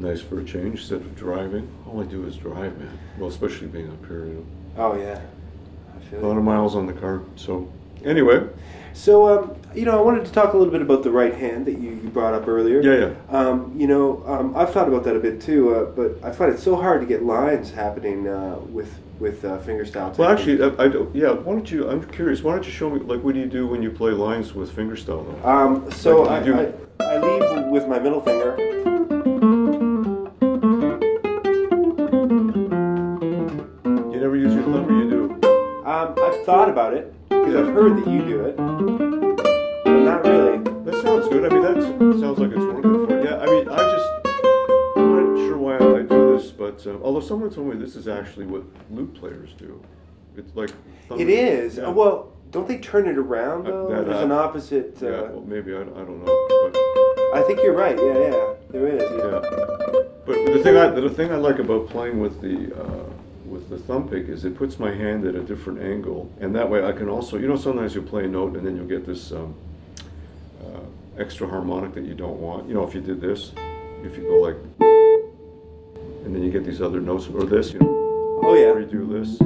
[0.00, 1.68] Nice for a change instead of driving.
[1.86, 2.98] All I do is drive, man.
[3.18, 5.20] Well, especially being up here, you Oh yeah,
[5.96, 6.38] I feel a lot it.
[6.38, 7.22] of miles on the car.
[7.36, 7.70] So,
[8.04, 8.46] anyway,
[8.92, 11.66] So um, you know, I wanted to talk a little bit about the right hand
[11.66, 12.80] that you, you brought up earlier.
[12.80, 13.36] yeah, yeah.
[13.38, 16.52] Um, you know, um, I've thought about that a bit too, uh, but I find
[16.52, 20.16] it so hard to get lines happening uh, with with uh, fingerstyle.
[20.18, 21.30] Well, actually, I, I don't- yeah.
[21.30, 21.88] Why don't you?
[21.88, 22.42] I'm curious.
[22.42, 22.98] Why don't you show me?
[23.00, 25.24] Like, what do you do when you play lines with fingerstyle?
[25.40, 25.48] Though?
[25.48, 28.56] Um, so Like, I, you I, do- I leave with my middle finger.
[36.44, 40.58] Thought about it because I've heard that you do it, but not really.
[40.84, 41.50] That sounds good.
[41.50, 43.24] I mean, that sounds like it's working for you.
[43.24, 43.38] Yeah.
[43.38, 44.08] I mean, I just.
[44.96, 48.08] I'm not sure why I do this, but uh, although someone told me this is
[48.08, 49.80] actually what lute players do.
[50.36, 50.70] It's like.
[51.18, 51.76] It is.
[51.76, 51.84] Yeah.
[51.84, 53.88] Uh, well, don't they turn it around Uh, though?
[53.88, 55.02] that, There's uh, an opposite.
[55.02, 55.20] Uh, yeah.
[55.22, 56.46] Well, maybe I, I don't know.
[56.72, 56.76] But,
[57.34, 57.96] I think you're right.
[57.96, 58.54] Yeah, yeah.
[58.70, 59.02] There is.
[59.02, 59.40] Yeah.
[59.40, 60.02] Yeah.
[60.26, 63.04] But the thing I the thing I like about playing with the uh,
[63.54, 66.68] with the thumb pick is it puts my hand at a different angle, and that
[66.68, 69.06] way I can also you know sometimes you play a note and then you'll get
[69.06, 69.54] this um,
[70.62, 70.80] uh,
[71.18, 72.68] extra harmonic that you don't want.
[72.68, 73.52] You know if you did this,
[74.02, 74.56] if you go like,
[76.24, 78.66] and then you get these other notes or this, you know, Oh yeah.
[78.72, 79.38] or you do this.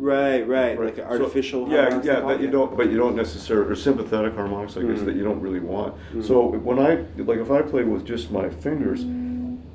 [0.00, 0.80] Right, right.
[0.80, 1.68] Like an So- artificial.
[1.68, 5.00] yeah, harmonics yeah, that you don't, but you don't necessarily, or sympathetic harmonics, I guess,
[5.00, 5.04] Mhm.
[5.04, 5.94] that you don't really want.
[6.22, 9.04] So when I, like, if I play with just my fingers,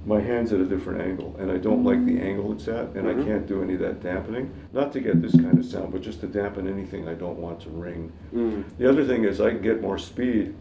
[0.06, 3.06] my hand's at a different angle, and I don't like the angle it's at, and
[3.08, 3.22] Mhm.
[3.22, 4.50] I can't do any of that dampening.
[4.74, 7.62] Not to get this kind of sound, but just to dampen anything I don't want
[7.62, 8.12] to ring.
[8.36, 8.64] Mm.
[8.78, 10.54] The other thing is I can get more speed.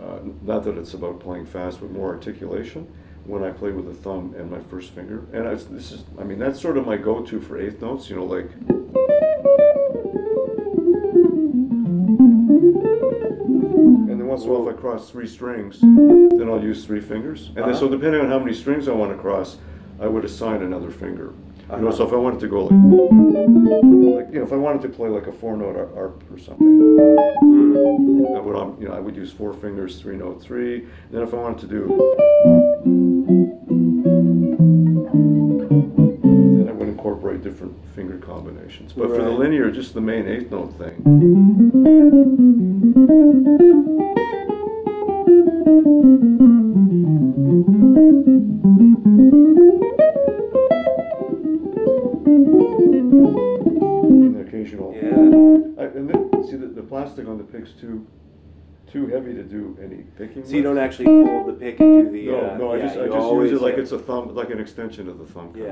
[0.00, 2.86] Uh, not that it's about playing fast, but more articulation
[3.26, 5.22] when I play with the thumb and my first finger.
[5.32, 8.08] And I, this is, I mean, that's sort of my go-to for eighth notes.
[8.10, 8.48] You know, like.
[14.22, 17.00] And then once in a while, if I cross three strings, then I'll use three
[17.00, 17.48] fingers.
[17.56, 17.96] And then, so Uh-huh.
[17.96, 19.56] depending on how many strings I want to cross,
[20.00, 21.32] I would assign another finger.
[21.72, 21.96] You know, Uh-huh.
[21.96, 25.08] so if I wanted to go like, like you know, if I wanted to play
[25.08, 26.70] like a four-note ar- arp or something.
[28.36, 30.76] I would, um, you know, I would use four fingers, three note three.
[30.84, 31.82] And Then if I wanted to do,
[36.72, 38.92] then I would incorporate different finger combinations.
[38.92, 41.02] But for the linear, just the main eighth note thing.
[54.14, 54.92] And the occasional.
[54.94, 55.82] Yeah.
[55.82, 58.06] I, and then, see, the, the plastic on the pick's too,
[58.92, 60.44] too heavy to do any picking.
[60.44, 62.26] So you don't actually hold the pick and do the.
[62.26, 64.50] No, uh, no, I yeah, just, I just use it like it's a thumb, like
[64.50, 65.52] an extension of the thumb.
[65.56, 65.70] Yeah.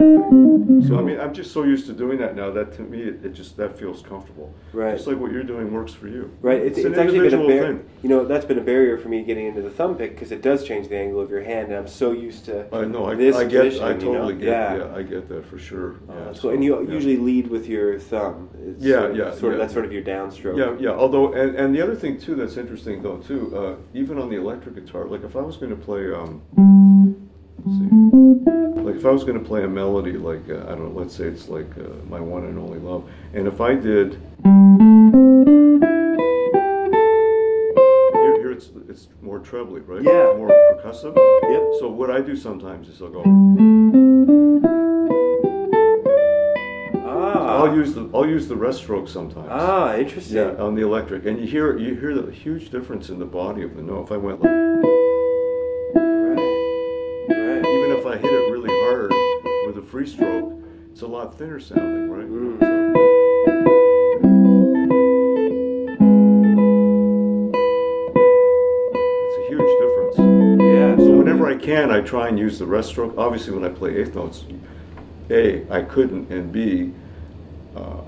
[0.89, 3.25] So I mean, I'm just so used to doing that now that to me, it,
[3.25, 4.55] it just, that feels comfortable.
[4.73, 4.97] Right.
[4.97, 6.35] Just like what you're doing works for you.
[6.41, 7.67] Right, it's, It's it's, an actually been a barrier.
[7.77, 7.91] thing.
[8.03, 10.41] You know, that's been a barrier for me getting into the thumb pick because it
[10.41, 13.15] does change the angle of your hand, and I'm so used to I know, I,
[13.17, 14.13] this I get, I positioning, you know?
[14.15, 14.77] totally get, Yeah.
[14.77, 15.97] yeah, I get that for sure.
[16.09, 16.49] Oh, yeah, that's so.
[16.51, 16.95] And you yeah.
[16.95, 18.49] usually lead with your thumb.
[18.67, 20.57] It's Yeah, sort of, yeah, Sort of, that's sort of your downstroke.
[20.57, 20.97] Yeah, yeah.
[20.97, 24.37] Although, and, and the other thing too that's interesting though too, uh, even on the
[24.37, 26.41] electric guitar, like if I was going to play, um,
[27.65, 27.89] let's see,
[28.83, 31.15] like if I was going to play a melody, like uh, I don't know, let's
[31.15, 34.21] say it's like uh, my one and only love, and if I did,
[38.15, 40.03] here, here it's it's more trebly, right?
[40.03, 40.35] Yeah.
[40.37, 41.17] More percussive.
[41.17, 41.63] Yep.
[41.81, 43.23] So what I do sometimes is I'll go.
[47.61, 49.49] I'll use the I'll use the rest stroke sometimes.
[49.51, 50.37] Ah, interesting.
[50.37, 53.63] Yeah, on the electric, and you hear you hear the huge difference in the body
[53.63, 54.05] of the note.
[54.05, 54.51] If I went like,
[55.95, 56.37] Right.
[57.29, 57.65] Right.
[57.67, 59.13] even if I hit it really hard
[59.67, 60.55] with a free stroke,
[60.91, 62.29] it's a lot thinner sounding, right?
[62.29, 62.59] Mm.
[62.61, 64.01] So-
[68.13, 70.63] It's a huge difference.
[70.63, 70.97] Yeah.
[71.05, 73.15] So whenever I can, I try and use the rest stroke.
[73.17, 74.45] Obviously, when I play eighth notes,
[75.31, 76.93] A, I couldn't, and B,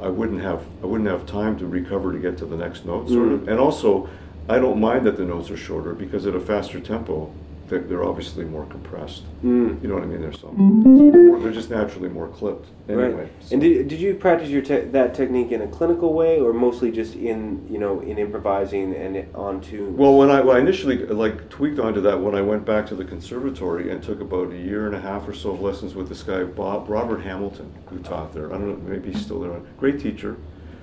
[0.02, 3.08] I wouldn't have I wouldn't have time to recover to get to the next note,
[3.08, 3.40] sort of.
[3.40, 3.48] Mm.
[3.48, 4.08] And also,
[4.48, 7.32] I don't mind that the notes are shorter because at a faster tempo,
[7.68, 9.22] they're, they're obviously more compressed.
[9.44, 9.80] Mm.
[9.82, 10.20] You know what I mean?
[10.20, 12.68] They're some they're just naturally more clipped.
[12.88, 13.28] Anyway, Right.
[13.40, 16.52] so- And did, did you practice your te- that technique in a clinical way, or
[16.52, 19.96] mostly just in you know in improvising and on tune?
[19.96, 22.94] Well, when I, well, I initially like tweaked onto that when I went back to
[22.94, 26.08] the conservatory and took about a year and a half or so of lessons with
[26.08, 28.52] this guy Bob Robert Hamilton, who taught there.
[28.52, 29.52] I don't know, maybe he's still there.
[29.78, 30.36] Great teacher,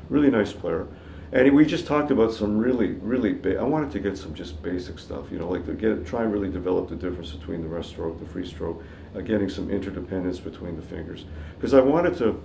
[0.09, 0.87] really nice player,
[1.31, 3.57] and we just talked about some really, really.
[3.57, 6.33] I wanted to get some just basic stuff, you know, like to get try and
[6.33, 8.83] really develop the difference between the rest stroke, the free stroke,
[9.15, 12.41] uh, getting some interdependence between the fingers, because I wanted to.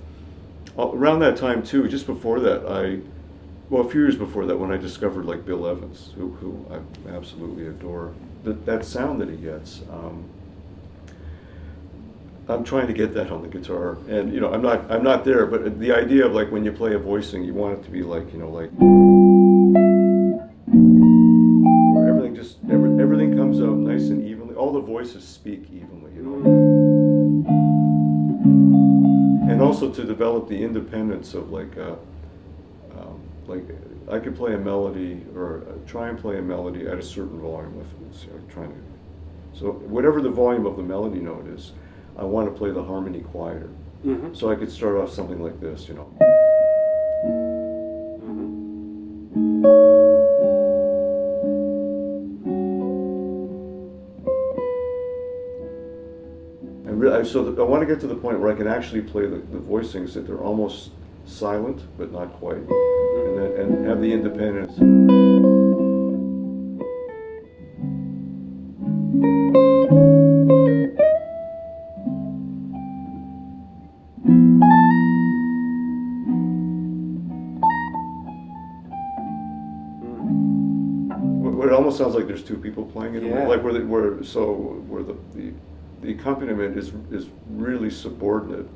[0.78, 3.00] uh, Around that time too, just before that, I
[3.70, 7.16] well, a few years before that, when I discovered like Bill Evans, who, who I
[7.16, 8.12] absolutely adore,
[8.44, 10.24] that, that sound that he gets, um,
[12.46, 15.24] I'm trying to get that on the guitar, and you know, I'm not, I'm not
[15.24, 17.90] there, but the idea of like when you play a voicing, you want it to
[17.90, 18.70] be like, you know, like
[21.94, 24.54] where everything just, every, everything comes out nice and evenly.
[24.54, 26.34] All the voices speak evenly, you know.
[29.50, 31.94] And also to develop the independence of like, uh,
[32.98, 33.64] um, like
[34.10, 37.40] I could play a melody or uh, try and play a melody at a certain
[37.40, 39.58] volume if it's uh, trying to.
[39.58, 41.72] So whatever the volume of the melody note is,
[42.16, 43.70] I want to play the harmony quieter.
[44.04, 44.36] Mhm.
[44.36, 46.06] So I could start off something like this, you know.
[48.22, 49.64] Mhm.
[56.86, 59.02] And really, so that I want to get to the point where I can actually
[59.02, 60.90] play the, the voicings that they're almost
[61.26, 65.33] silent but not quite, and then and have the independence.
[82.44, 83.46] Almost sounds like there's two people playing it, Yeah.
[83.46, 84.52] like where the, where so
[84.88, 85.52] where the, the
[86.02, 88.66] the accompaniment is is really subordinate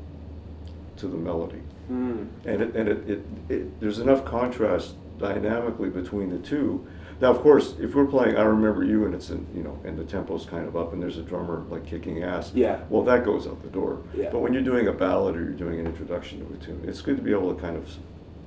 [0.96, 2.26] to the melody, Mm.
[2.44, 6.86] and it, and it, it, it there's enough contrast dynamically between the two.
[7.20, 9.98] Now, of course, if we're playing "I Remember You" and it's in you know and
[9.98, 12.80] the tempo's kind of up and there's a drummer like kicking ass, Yeah.
[12.90, 13.98] well that goes out the door.
[14.14, 14.30] Yeah.
[14.32, 17.00] But when you're doing a ballad or you're doing an introduction to a tune, it's
[17.02, 17.88] good to be able to kind of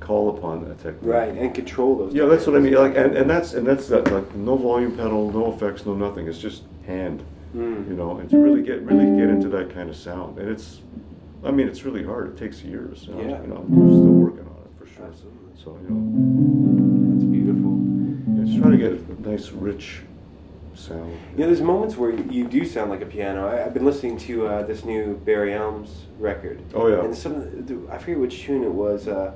[0.02, 1.14] call upon that technique.
[1.14, 2.14] Right, and control those.
[2.14, 2.74] Yeah, that's what I mean.
[2.74, 4.12] Like, and, and that's and that's that.
[4.12, 6.28] Like, no volume pedal, no effects, no nothing.
[6.28, 7.24] It's just hand,
[7.56, 7.88] Mm.
[7.90, 8.18] you know.
[8.18, 10.82] And to really get really get into that kind of sound, and it's,
[11.46, 12.28] I mean, it's really hard.
[12.30, 13.06] It takes years.
[13.08, 13.42] You know, Yeah.
[13.42, 15.06] You know, I'm still working on it for sure.
[15.06, 15.40] Absolutely.
[15.64, 17.78] So you know, That's beautiful.
[18.36, 20.02] yeah, just trying to get a nice, rich
[20.74, 21.12] sound.
[21.34, 23.48] You know, there's moments where you, do sound like a piano.
[23.48, 26.60] I, I've been listening to uh, this new Barry Elmes record.
[26.74, 27.04] Oh, yeah.
[27.04, 29.08] And some, the, I forget which tune it was.
[29.08, 29.34] Uh,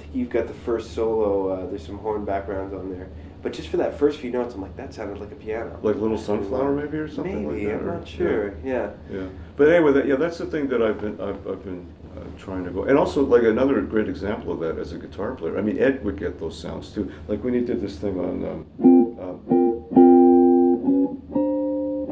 [0.00, 1.48] think you've got the first solo.
[1.50, 3.08] Uh, there's some horn backgrounds on there.
[3.42, 5.78] But just for that first few notes, I'm like, that sounded like a piano.
[5.82, 7.80] Like Little Sunflower, maybe, or something Maybe, like that.
[7.82, 8.54] I'm or- not sure.
[8.62, 8.90] Yeah.
[9.10, 11.86] Yeah, but anyway, that, yeah, that's the thing that I've been I've, I've been
[12.16, 15.34] uh, trying to go, and also like another great example of that as a guitar
[15.34, 15.56] player.
[15.56, 17.10] I mean, Ed would get those sounds too.
[17.28, 18.66] Like when he did this thing on um,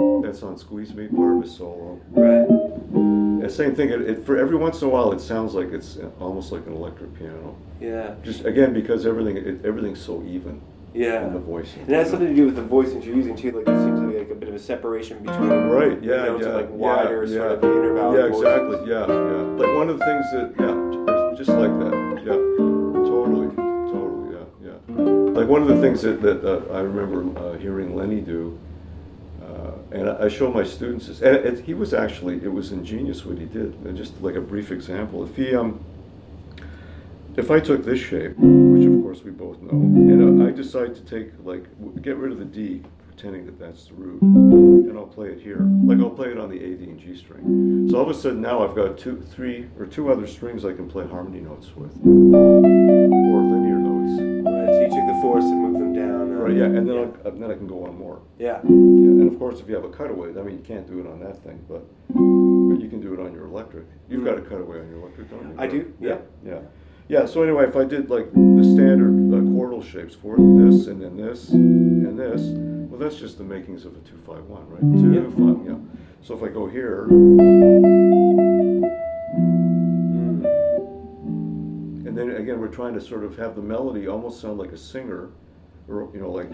[0.09, 2.01] um, that's on Squeeze Me of his solo.
[2.11, 2.49] Right.
[3.49, 3.89] And same thing.
[3.89, 6.75] It, it, for every once in a while, it sounds like it's almost like an
[6.75, 7.57] electric piano.
[7.81, 8.15] Yeah.
[8.23, 10.61] Just again because everything it, everything's so even.
[10.95, 11.27] Yeah.
[11.27, 11.75] in the voice.
[11.77, 13.53] And it has something to do with the voice that you're using too.
[13.53, 16.03] Like there seems to be like a bit of a separation between Right.
[16.03, 16.25] Yeah.
[16.25, 16.49] notes yeah.
[16.49, 17.63] and, like wider yeah, sort of.
[17.63, 18.29] Yeah.
[18.29, 18.43] voices.
[18.43, 18.91] Exactly.
[18.91, 19.07] Yeah.
[19.07, 19.43] Yeah.
[19.63, 21.95] Like one of the things that yeah, just like that.
[22.27, 22.33] Yeah.
[23.09, 23.55] Totally.
[23.57, 24.37] Totally.
[24.37, 24.77] Yeah.
[24.89, 25.39] Yeah.
[25.39, 28.59] Like one of the things that that uh, I remember uh, hearing Lenny do.
[29.91, 33.25] And I I show my students this, and it, he was actually it was ingenious
[33.25, 33.75] what he did.
[33.85, 35.83] And just like a brief example, if he um,
[37.37, 40.95] if I took this shape, which of course we both know, and uh, I decide
[40.97, 41.65] to take like
[42.03, 45.61] get rid of the D, pretending that that's the root, and I'll play it here.
[45.61, 47.89] Like I'll play it on the A, D, and G string.
[47.91, 50.73] So all of a sudden now I've got two, three, or two other strings I
[50.73, 54.21] can play harmony notes with, or linear notes.
[54.21, 55.68] You the fourths and
[56.49, 58.21] moved them Right, yeah, and then I'll, then I can go on more.
[58.39, 58.61] Yeah.
[58.65, 61.07] Yeah, and of course, if you have a cutaway, I mean, you can't do it
[61.07, 63.87] on that thing, but but you can do it on your electric.
[64.09, 65.55] You've got a cutaway on your electric, don't you?
[65.59, 66.19] I do, yeah.
[66.45, 66.61] Yeah.
[67.09, 67.27] Yeah.
[67.27, 71.17] So anyway, if I did like the standard uh, chordal shapes for this and then
[71.17, 72.43] this and this,
[72.91, 74.81] well, that's just the makings of a two five one, right?
[75.01, 75.33] Two Yep.
[75.33, 75.67] five.
[75.67, 75.79] Yeah.
[76.23, 77.07] So if I go here,
[80.19, 82.07] Mm.
[82.07, 84.77] and then again, we're trying to sort of have the melody almost sound like a
[84.77, 85.31] singer,
[85.89, 86.51] you know, like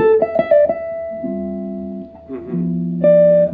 [2.30, 3.02] Mm-hmm.
[3.02, 3.50] Yeah.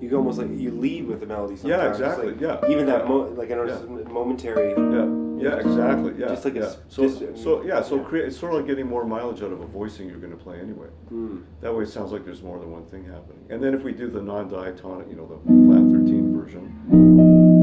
[0.00, 1.56] You go almost like you lead with the melody.
[1.56, 1.82] Sometimes.
[1.82, 2.60] Yeah, exactly, Like, yeah.
[2.70, 3.08] Even that, Yeah.
[3.08, 4.70] mo- like I noticed, momentary.
[4.70, 6.14] Yeah, yeah, exactly.
[6.18, 6.62] Yeah, Just like yeah.
[6.62, 8.02] s- so, just- so yeah, so yeah.
[8.04, 8.26] create.
[8.26, 10.58] It's sort of like getting more mileage out of a voicing you're going to play
[10.60, 10.86] anyway.
[11.12, 11.42] Mm.
[11.60, 13.44] That way, it sounds like there's more than one thing happening.
[13.50, 17.57] And then if we do the non-diatonic, you know, the flat 13 version,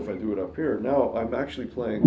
[0.00, 2.02] if I do it up here, now I'm actually playing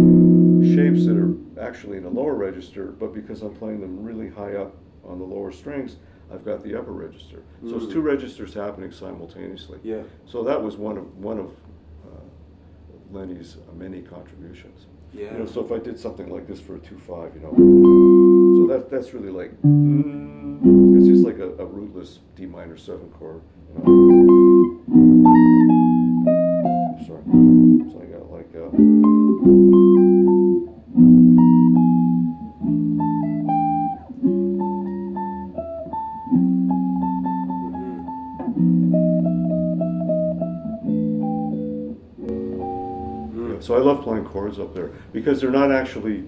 [0.75, 4.55] shapes that are actually in a lower register, but because I'm playing them really high
[4.55, 4.75] up
[5.05, 5.97] on the lower strings,
[6.33, 7.43] I've got the upper register.
[7.67, 7.91] So it's Mm.
[7.93, 9.79] two registers happening simultaneously.
[9.83, 10.03] Yeah.
[10.25, 12.21] So that was one of one of uh,
[13.11, 14.87] Lenny's many contributions.
[15.13, 15.31] Yeah.
[15.33, 17.53] You know, so if I did something like this for a two five, you know,
[18.57, 23.09] so that that's really like mm, it's just like a, a rootless D minor seven
[23.11, 23.41] chord.
[23.75, 24.13] You know.
[27.05, 27.62] Sorry.
[27.91, 28.69] So I got like uh,
[42.21, 43.61] Mm-hmm.
[43.61, 46.27] So I love playing chords up there because they're not actually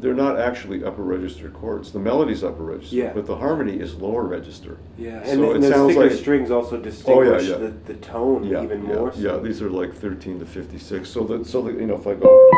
[0.00, 1.92] they're not actually upper register chords.
[1.92, 3.12] The melody's upper register, Yeah.
[3.12, 4.78] but the harmony is lower register.
[4.96, 7.56] Yeah, and, So and it sounds like strings also oh, distinguish yeah.
[7.56, 9.12] the, the tone yeah, even yeah, more.
[9.14, 9.40] Yeah, so.
[9.40, 11.08] these are like 13 to 56.
[11.08, 12.50] So that so that you know if I go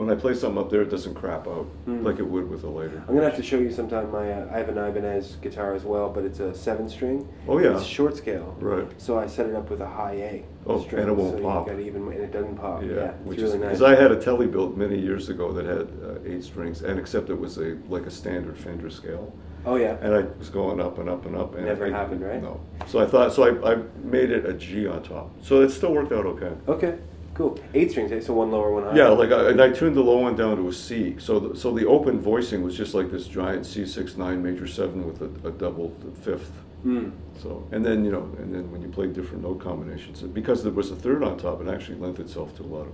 [0.00, 2.02] when I play something up there, it doesn't crap out Hmm.
[2.02, 3.02] like it would with a later.
[3.06, 5.84] I'm gonna have to show you sometime my uh, I have an Ibanez guitar as
[5.84, 7.28] well, but it's a seven string.
[7.46, 7.74] Oh, yeah.
[7.76, 8.56] It's short scale.
[8.60, 8.86] Right.
[8.98, 10.44] So I set it up with a high A.
[10.66, 11.66] Oh, string, and it won't so pop.
[11.66, 12.82] You got even and it doesn't pop.
[12.82, 13.78] Yeah, it's which really is nice.
[13.78, 16.98] because I had a telly built many years ago that had uh, eight strings, and
[16.98, 19.30] except it was a like a standard Fender scale.
[19.66, 19.96] oh yeah.
[20.00, 21.54] And I was going up and up and up.
[21.56, 22.42] And Never I- happened, right?
[22.42, 22.58] No.
[22.86, 25.30] So I thought, so I, I made it a G on top.
[25.42, 26.52] So it still worked out okay.
[26.68, 26.94] Okay.
[27.40, 27.58] Cool.
[27.72, 28.12] Eight strings.
[28.12, 28.20] eh?
[28.20, 28.94] So one lower, one higher.
[28.94, 31.16] Yeah, like I, and I tuned the low one down to a C.
[31.18, 35.06] So the, so the open voicing was just like this giant C6 9 major 7
[35.06, 36.52] with a, a double fifth.
[36.84, 37.12] Mm.
[37.42, 40.72] So and then you know and then when you play different note combinations, because there
[40.72, 42.92] was a third on top, it actually lent itself to a lot of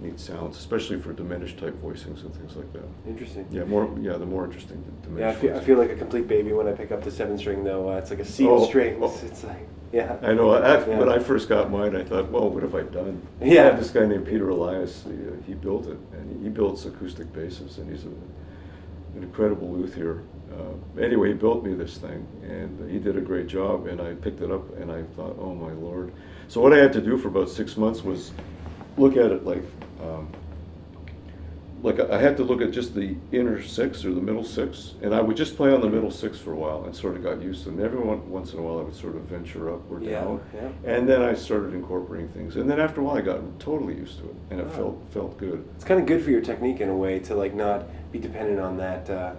[0.00, 2.84] neat sounds, especially for diminished type voicings and things like that.
[3.06, 3.46] Interesting.
[3.50, 6.26] Yeah, more yeah, the more interesting the Yeah, I feel, I feel like a complete
[6.26, 7.90] baby when I pick up the seven string though.
[7.90, 8.98] Uh, it's like a sea Oh, strings.
[9.02, 9.26] oh.
[9.26, 10.16] It's like yeah.
[10.22, 10.50] I know.
[10.50, 10.98] I, Yeah.
[10.98, 13.26] When I first got mine, I thought, well, what have I done?
[13.40, 13.62] Yeah.
[13.62, 15.04] I had this guy named Peter Elias.
[15.04, 18.08] He, uh, he built it, and he, he builds acoustic basses, and he's a,
[19.16, 20.22] an incredible luthier.
[20.52, 23.86] Uh, anyway, he built me this thing, and he did a great job.
[23.88, 26.12] And I picked it up, and I thought, oh my lord!
[26.48, 28.32] So what I had to do for about six months was
[28.96, 29.64] look at it like.
[30.02, 30.28] Um,
[31.82, 35.14] like I had to look at just the inner six or the middle six, and
[35.14, 37.40] I would just play on the middle six for a while and sort of got
[37.40, 37.72] used to it.
[37.76, 40.40] And every once in a while, I would sort of venture up or Yeah, down,
[40.54, 40.68] yeah.
[40.84, 42.56] and then I started incorporating things.
[42.56, 44.72] And then after a while, I got totally used to it, and it Wow.
[44.72, 45.64] felt felt good.
[45.76, 48.60] It's kind of good for your technique in a way to like not be dependent
[48.60, 49.32] on that uh,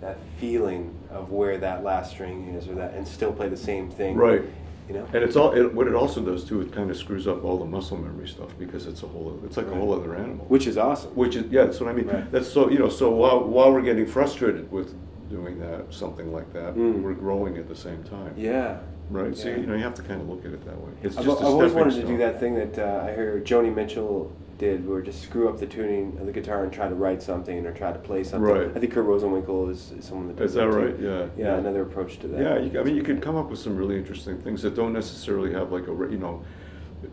[0.00, 3.90] that feeling of where that last string is or that, and still play the same
[3.90, 4.14] thing.
[4.16, 4.42] Right.
[4.88, 5.06] You know.
[5.12, 6.60] And it's all it, what it also does too.
[6.62, 9.38] It kind of screws up all the muscle memory stuff because it's a whole.
[9.44, 10.46] It's like a whole other animal.
[10.46, 11.10] Which is awesome.
[11.14, 12.06] Which is yeah, that's what I mean.
[12.06, 12.30] Right.
[12.32, 12.88] That's so you know.
[12.88, 14.94] So while while we're getting frustrated with
[15.28, 17.02] doing that, something like that, Mm.
[17.02, 18.32] we're growing at the same time.
[18.36, 18.78] Yeah.
[19.10, 19.36] Right.
[19.36, 20.90] So you know you have to kind of look at it that way.
[21.02, 23.74] It's I've, just I've always wanted to do that thing that uh, I hear Joni
[23.74, 27.22] Mitchell did, where just screw up the tuning of the guitar and try to write
[27.22, 28.42] something or try to play something.
[28.52, 28.70] Right.
[28.76, 30.70] I think Kurt Rosenwinkel is, is someone that does Is that too.
[30.70, 30.98] right?
[30.98, 31.26] Yeah.
[31.36, 32.40] Yeah, another approach to that.
[32.40, 34.92] Yeah, you, I mean, you could come up with some really interesting things that don't
[34.92, 36.42] necessarily have like a, you know,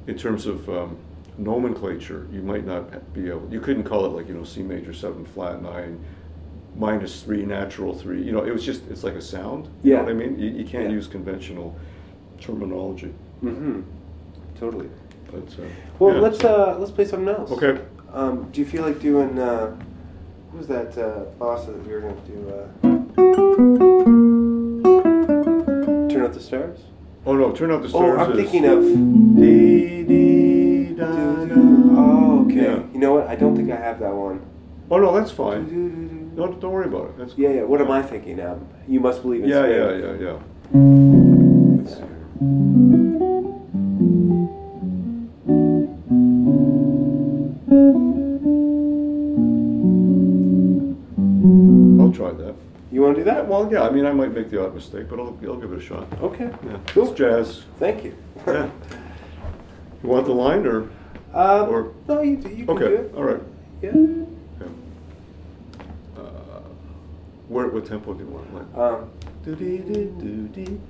[0.08, 0.98] in terms of um,
[1.38, 4.94] nomenclature, you might not be able, you couldn't call it like, you know, C major
[4.94, 6.04] seven flat nine
[6.76, 8.22] minus three natural three.
[8.24, 9.68] You know, it was just, it's like a sound.
[9.84, 9.98] You Yeah.
[9.98, 10.40] know what I mean?
[10.40, 10.96] You, you can't Yeah.
[10.96, 11.78] use conventional
[12.42, 13.14] terminology.
[13.44, 13.82] Mm-hmm.
[14.60, 14.90] Totally.
[15.32, 15.64] But, uh,
[16.00, 16.22] Well, yeah.
[16.22, 17.52] let's uh, let's play something else.
[17.52, 17.82] Okay.
[18.14, 19.38] Um, do you feel like doing?
[19.40, 19.76] Uh,
[20.52, 22.50] what was that uh, bossa that we were going to do?
[22.50, 22.68] Uh,
[26.10, 26.80] Turn out the stars.
[27.26, 28.18] Oh no, turn out the stars.
[28.20, 28.24] Oh.
[28.24, 28.82] I'm thinking of.
[29.36, 31.06] Dee, dee, da,
[31.46, 31.56] da.
[31.58, 32.56] Oh, okay.
[32.64, 32.84] Yeah.
[32.94, 33.28] You know what?
[33.28, 34.46] I don't think I have that one.
[34.92, 36.34] Oh no, that's fine.
[36.36, 37.18] No, don't worry about it.
[37.18, 37.64] That's Yeah, yeah.
[37.64, 38.62] What am I thinking of?
[38.88, 39.74] You must believe in Yeah, Spring.
[39.74, 40.38] yeah, yeah, yeah.
[41.82, 43.26] Let's see here.
[52.00, 52.56] I'll try that.
[52.92, 53.48] You want to do that?
[53.48, 55.78] well, yeah, I mean, I might make the odd mistake, but I'll, I'll give it
[55.80, 56.08] a shot.
[56.22, 56.50] Okay.
[56.66, 57.10] Yeah, Cool.
[57.10, 57.64] it's jazz.
[57.80, 58.16] Thank you.
[58.48, 58.70] Yeah.
[60.04, 60.88] You want the line or?
[61.34, 63.42] Uh, Or- no, you, do- you can do Okay, all right.
[63.82, 63.92] Yeah.
[63.96, 64.68] Yeah.
[66.16, 66.22] Uh,
[67.48, 68.54] where, what tempo do you want?
[68.54, 69.10] Like, Um,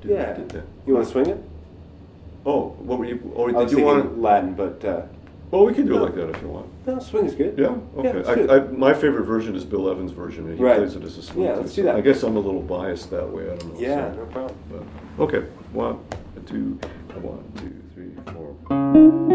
[0.04, 0.38] yeah.
[0.86, 1.42] You want to swing it?
[2.46, 3.32] Oh, what were you?
[3.34, 4.20] Or I did you want?
[4.22, 5.04] Latin, but uh,
[5.56, 6.68] Well, we can do it like that if you want.
[6.86, 7.58] no, swing is good.
[7.58, 7.78] Yeah.
[7.97, 8.12] Okay.
[8.12, 8.56] let's I.
[8.56, 10.76] I, my favorite version is Bill Evans' version, and he Right.
[10.78, 11.45] plays it as a swing.
[11.45, 11.95] Yeah, too, let's do that.
[11.95, 13.43] I guess I'm a little biased that way.
[13.45, 13.80] I don't know.
[13.80, 14.58] yeah, so- no problem.
[14.70, 15.47] But, okay.
[15.72, 15.99] One,
[16.45, 16.78] two,
[17.22, 19.35] one, two, three, four.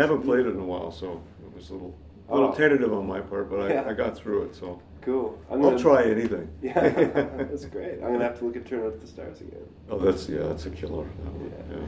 [0.00, 1.94] Haven't played it in a while, so it was a little,
[2.28, 2.54] a little Oh.
[2.54, 3.84] tentative on my part, but I, Yeah.
[3.88, 4.54] I got through it.
[4.56, 5.38] So Cool.
[5.50, 6.48] I'm I'll gonna- try anything.
[6.62, 7.94] Yeah, that's great.
[8.02, 9.60] I'm gonna have to look at Turn Up the Stars again.
[9.90, 11.04] Oh, that's yeah, that's a killer.
[11.04, 11.32] That
[11.72, 11.76] Yeah.
[11.78, 11.86] yeah.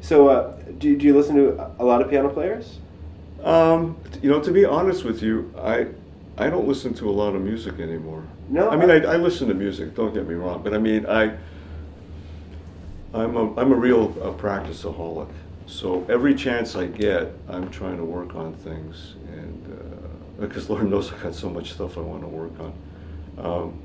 [0.00, 2.78] So, uh, do, do you listen to a lot of piano players?
[3.42, 5.86] Um, you know, to be honest with you, I
[6.36, 8.22] I don't listen to a lot of music anymore.
[8.48, 9.94] No, I mean, I- I, I listen to music.
[9.96, 11.32] Don't get me wrong, but I mean, I
[13.14, 15.28] I'm a I'm a real uh, practiceaholic.
[15.68, 20.88] So every chance I get, I'm trying to work on things, and uh, because Lord
[20.88, 22.72] knows I got so much stuff I want to work on.
[23.36, 23.78] Um,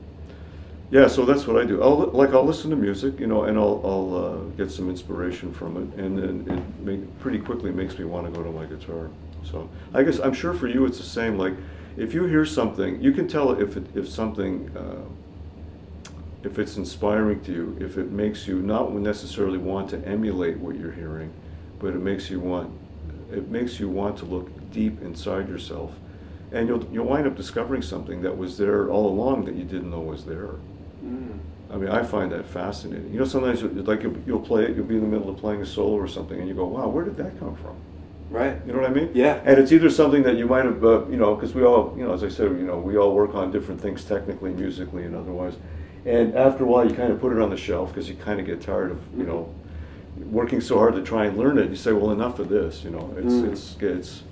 [0.91, 1.83] yeah, so that's what I do.
[1.83, 5.53] I'll like I'll listen to music, you know, and I'll I'll uh, get some inspiration
[5.53, 8.65] from it, and then it make, pretty quickly makes me want to go to my
[8.65, 9.09] guitar.
[9.43, 11.37] So I guess I'm sure for you it's the same.
[11.37, 11.53] Like
[11.97, 15.03] if you hear something, you can tell if it, if something uh,
[16.43, 20.77] if it's inspiring to you, if it makes you not necessarily want to emulate what
[20.77, 21.33] you're hearing,
[21.83, 22.71] but it makes you want
[23.29, 25.91] it makes you want to look deep inside yourself,
[26.51, 29.91] and you'll you'll wind up discovering something that was there all along that you didn't
[29.91, 30.55] know was there.
[31.03, 31.39] Mm.
[31.69, 33.11] I mean, I find that fascinating.
[33.11, 35.61] You know, sometimes like you'll, you'll play it, you'll be in the middle of playing
[35.61, 37.75] a solo or something, and you go, "Wow, where did that come from?"
[38.29, 38.57] Right.
[38.65, 39.11] You know what I mean?
[39.13, 39.41] Yeah.
[39.45, 42.03] And it's either something that you might have, uh, you know, because we all, you
[42.03, 45.15] know, as I said, you know, we all work on different things technically, musically, and
[45.15, 45.53] otherwise.
[46.03, 48.39] And after a while, you kind of put it on the shelf because you kind
[48.39, 49.53] of get tired of, you know,
[50.31, 51.69] working so hard to try and learn it.
[51.69, 52.83] You say, well, enough of this.
[52.83, 53.51] You know, it's Mm.
[53.51, 54.23] it's it's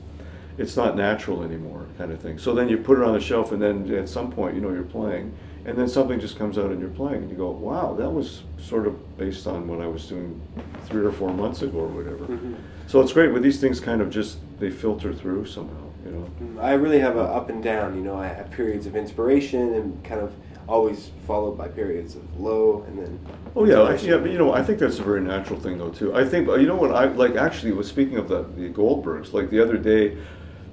[0.58, 2.38] it's not natural anymore, kind of thing.
[2.38, 4.70] So then you put it on the shelf, and then at some point, you know,
[4.72, 5.34] you're playing,
[5.66, 8.44] and then something just comes out and you're playing, and you go, wow, that was
[8.60, 10.40] sort of based on what I was doing
[10.86, 12.26] three or four months ago or whatever.
[12.26, 12.56] Mhm.
[12.88, 15.74] So it's great, but these things kind of just they filter through somehow,
[16.06, 16.26] you know.
[16.44, 17.96] Mm, I really have a up and down.
[17.96, 20.32] You know, I have periods of inspiration and kind of
[20.68, 23.20] always followed by periods of low and then.
[23.56, 25.90] Oh yeah, I, yeah, but you know, I think that's a very natural thing though
[25.90, 26.16] too.
[26.16, 29.34] I think, you know what, I like actually was speaking of the the Goldbergs.
[29.34, 30.18] Like the other day,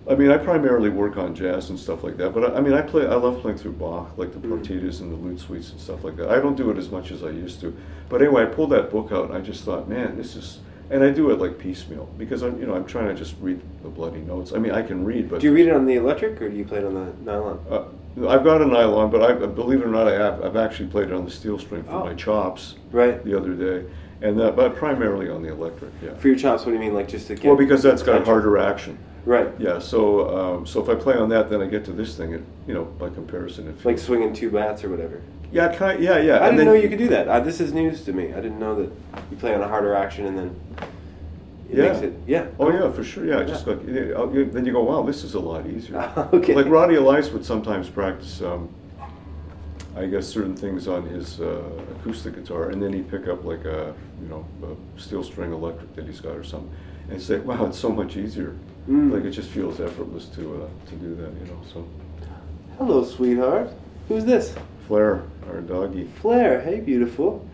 [0.09, 2.33] I mean, I primarily work on jazz and stuff like that.
[2.33, 4.61] But I, I mean, I play, I love playing through Bach, like the Mhm.
[4.65, 6.29] partitas and the lute suites and stuff like that.
[6.31, 7.75] I don't do it as much as I used to.
[8.09, 10.61] But anyway, I pulled that book out and I just thought, man, this is.
[10.91, 13.61] And I do it like piecemeal because I'm, you know, I'm trying to just read
[13.83, 14.55] the bloody notes.
[14.55, 16.57] I mean, I can read, but Do you read it on the electric or do
[16.57, 17.59] you play it on the nylon?
[17.71, 17.83] Uh,
[18.17, 20.43] I've got a nylon, but I believe it or not, I have.
[20.45, 22.05] I've actually played it on the steel string for Oh.
[22.05, 23.25] my chops Right.
[23.25, 23.85] the other day,
[24.23, 25.91] and that, but primarily on the electric.
[26.03, 26.15] Yeah.
[26.15, 26.95] For your chops, what do you mean?
[26.95, 27.45] Like just to get.
[27.45, 28.99] Well, because that's got harder action.
[29.25, 29.49] Right.
[29.59, 29.79] Yeah.
[29.79, 32.45] So, um, so if I play on that, then I get to this thing, and
[32.67, 35.21] you know, by comparison, it It's like swinging two bats or whatever.
[35.53, 35.73] Yeah.
[35.75, 36.03] Kind.
[36.03, 36.19] Yeah.
[36.19, 36.39] Yeah.
[36.39, 37.29] I and didn't know you could do that.
[37.29, 38.33] Uh, this is news to me.
[38.33, 38.91] I didn't know that
[39.31, 40.57] you play on a harder action and then
[41.71, 41.93] it Yeah.
[41.93, 42.15] makes it.
[42.27, 42.47] Yeah.
[42.59, 43.25] Oh yeah, for sure.
[43.27, 45.97] Yeah, just like then you go, wow, this is a lot easier.
[46.33, 46.55] Okay.
[46.55, 48.69] Like Roddy Elias would sometimes practice, um,
[49.97, 51.63] I guess, certain things on his uh,
[52.01, 55.95] acoustic guitar, and then he'd pick up like a you know a steel string electric
[55.97, 56.71] that he's got or something,
[57.11, 58.55] and say, wow, it's so much easier.
[58.89, 59.13] Mm.
[59.13, 61.61] Like it just feels effortless to uh, to do that, you know.
[61.73, 61.87] So
[62.79, 63.71] Hello, sweetheart.
[64.09, 64.55] Who's this?
[64.87, 66.05] Flair, our doggy.
[66.23, 67.47] Flair, hey, beautiful.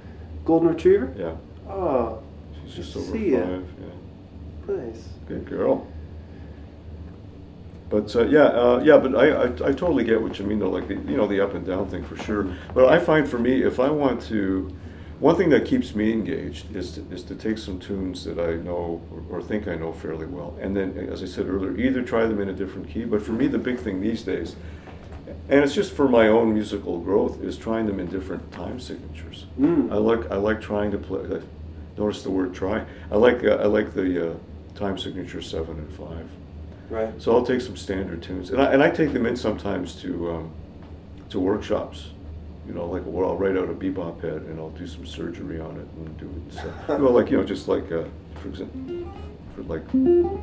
[0.45, 1.13] Golden Retriever?
[1.17, 1.35] Yeah,
[1.69, 2.23] Oh,
[2.63, 3.41] she's just over see five.
[3.41, 3.59] Yeah.
[4.69, 5.09] Nice.
[5.29, 5.87] Good girl.
[7.91, 10.71] But uh, yeah, uh, yeah, but I, I, I totally get what you mean though,
[10.71, 12.53] like the, you know the up and down thing for sure.
[12.75, 14.75] But I find for me, if I want to,
[15.21, 18.55] one thing that keeps me engaged is to, is to take some tunes that I
[18.55, 22.03] know or, or think I know fairly well, and then as I said earlier, either
[22.03, 23.05] try them in a different key.
[23.05, 24.57] But for me, the big thing these days,
[25.49, 29.47] and it's just for my own musical growth, is trying them in different time signatures.
[29.61, 29.93] Mm.
[29.93, 31.43] I like I like trying to play.
[31.97, 32.85] Notice the word try.
[33.13, 34.35] I like uh, I like the uh,
[34.75, 36.29] time signature seven and five.
[36.91, 37.21] Right.
[37.21, 40.31] So I'll take some standard tunes, and I, and I take them in sometimes to
[40.33, 40.51] um,
[41.31, 42.11] to workshops.
[42.67, 45.61] You know, like where I'll write out a bebop head and I'll do some surgery
[45.61, 46.55] on it and do it.
[46.55, 48.05] So, well, like you know, just like uh,
[48.41, 49.13] for example,
[49.55, 50.41] for like two,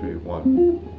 [0.00, 0.97] three, one.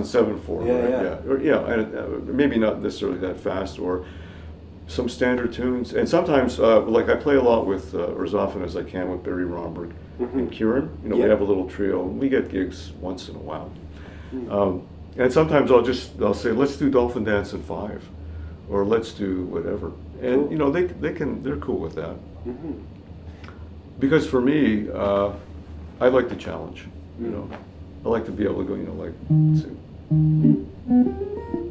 [0.00, 0.90] So it's seven four, Yeah, right?
[1.24, 1.30] yeah.
[1.30, 4.04] Or, yeah, and uh, maybe not necessarily that fast, or
[4.86, 5.92] some standard tunes.
[5.92, 8.82] And sometimes, uh, like I play a lot with, uh, or as often as I
[8.82, 10.50] can, with Barry Romberg and Mhm.
[10.52, 10.90] Kieran.
[11.02, 11.24] You know, Yeah.
[11.24, 12.02] we have a little trio.
[12.02, 13.70] and We get gigs once in a while.
[14.34, 14.50] Mm.
[14.52, 14.82] Um,
[15.18, 18.08] and sometimes I'll just I'll say, let's do Dolphin Dance in five,
[18.70, 19.92] or let's do whatever.
[20.22, 20.52] And Cool.
[20.52, 22.74] you know, they they can they're cool with that Mhm.
[23.98, 25.30] because for me, uh,
[26.00, 26.88] I like the challenge.
[27.20, 27.32] You Mm.
[27.32, 27.48] know,
[28.04, 28.74] I like to be able to go.
[28.74, 29.12] You know, like
[30.10, 31.70] let's see.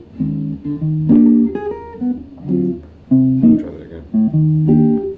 [3.60, 5.10] Try that again.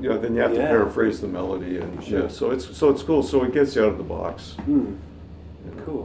[0.00, 0.68] Yeah, then you have to Yeah.
[0.68, 2.22] paraphrase the melody and Sure.
[2.22, 2.28] yeah.
[2.28, 3.22] So it's so it's cool.
[3.22, 4.56] So it gets you out of the box.
[4.68, 4.94] Mm.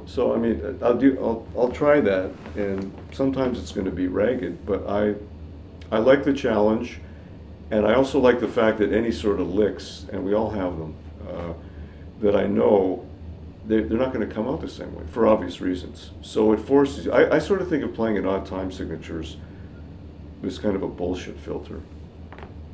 [0.05, 4.07] So I mean, I'll do I'll I'll try that, and sometimes it's going to be
[4.07, 5.15] ragged, but I
[5.91, 6.99] I like the challenge,
[7.71, 10.77] and I also like the fact that any sort of licks, and we all have
[10.77, 10.95] them,
[11.29, 11.53] uh,
[12.21, 13.07] that I know
[13.65, 16.11] they, they're not going to come out the same way for obvious reasons.
[16.21, 17.07] So it forces.
[17.07, 19.37] I, I sort of think of playing in odd time signatures
[20.43, 21.81] as kind of a bullshit filter.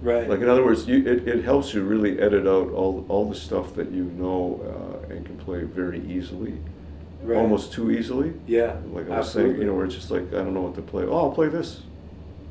[0.01, 0.29] Right.
[0.29, 3.35] Like in other words, you, it, it helps you really edit out all all the
[3.35, 6.57] stuff that you know uh, and can play very easily,
[7.21, 7.37] Right.
[7.37, 8.33] almost too easily.
[8.47, 8.77] Yeah.
[8.93, 9.51] Like I was absolutely.
[9.53, 11.03] saying, you know, where it's just like I don't know what to play.
[11.03, 11.81] Oh, I'll play this.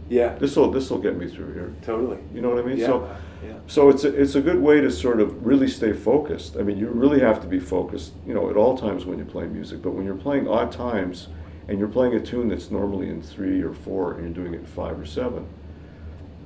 [0.09, 0.35] Yeah.
[0.35, 1.73] This will this will get me through here.
[1.83, 2.19] Totally.
[2.35, 2.79] You know what I mean?
[2.79, 2.87] Yeah.
[2.87, 3.53] So Yeah.
[3.67, 6.57] so it's a, it's a good way to sort of really stay focused.
[6.57, 9.25] I mean, you really have to be focused, you know, at all times when you
[9.25, 9.81] play music.
[9.83, 11.29] But when you're playing odd times,
[11.69, 14.61] and you're playing a tune that's normally in three or four, and you're doing it
[14.61, 15.47] in five or seven,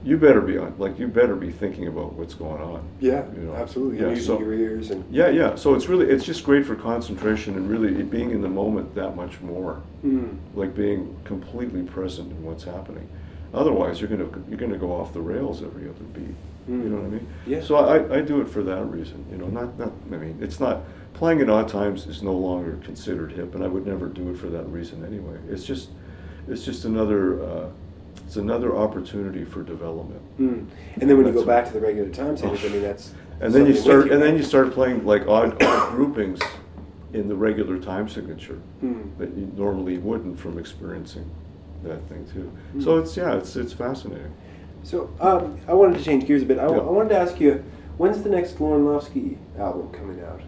[0.04, 0.74] you better be on.
[0.78, 2.86] Like you better be thinking about what's going on.
[3.00, 3.24] Yeah.
[3.34, 4.00] You know, Absolutely.
[4.00, 5.04] yeah, using so- your ears and.
[5.12, 5.54] Yeah, yeah.
[5.54, 9.16] So it's really it's just great for concentration and really being in the moment that
[9.16, 9.82] much more.
[10.04, 10.38] Mm.
[10.54, 13.08] Like being completely present in what's happening.
[13.54, 16.34] Otherwise, you're gonna you're gonna go off the rails every other beat.
[16.68, 17.28] You know what I mean?
[17.46, 17.60] Yeah.
[17.60, 19.26] So I, I do it for that reason.
[19.30, 20.82] You know, not not I mean it's not
[21.14, 24.38] playing at odd times is no longer considered hip, and I would never do it
[24.38, 25.38] for that reason anyway.
[25.48, 25.90] It's just
[26.48, 27.68] it's just another uh,
[28.32, 30.22] it's another opportunity for development.
[30.40, 30.66] Mm.
[30.98, 33.12] And then when you go back to the regular time signatures, I mean that's.
[33.40, 36.40] And then you start, with and then you start playing like odd, odd groupings
[37.12, 39.18] in the regular time signature Mm.
[39.18, 41.30] that you normally wouldn't from experiencing
[41.82, 42.50] that thing too.
[42.74, 42.82] Mm.
[42.82, 44.32] So it's yeah, it's it's fascinating.
[44.82, 46.58] So um, I wanted to change gears a bit.
[46.58, 46.78] I, Yeah.
[46.78, 47.62] I wanted to ask you,
[47.98, 50.40] when's the next Lorne Lofsky album coming out?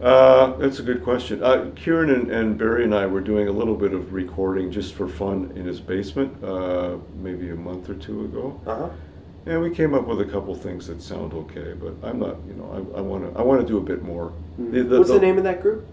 [0.00, 1.42] Uh, that's a good question.
[1.42, 4.94] Uh, Kieran and, and Barry and I were doing a little bit of recording just
[4.94, 8.60] for fun in his basement, uh, maybe a month or two ago.
[8.66, 8.88] Uh huh.
[9.46, 12.54] And we came up with a couple things that sound okay, but I'm not, you
[12.54, 14.32] know, I, I want to, I want to do a bit more.
[14.58, 15.86] The- the- What's the, the- name of that group?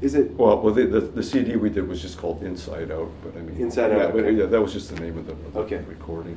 [0.00, 0.32] Is it?
[0.32, 3.40] Well, well, the, the, the CD we did was just called Inside Out, but I
[3.42, 4.32] mean, Inside yeah, Out, but, okay.
[4.36, 5.78] yeah, that was just the name of the, of Okay.
[5.88, 6.36] recording.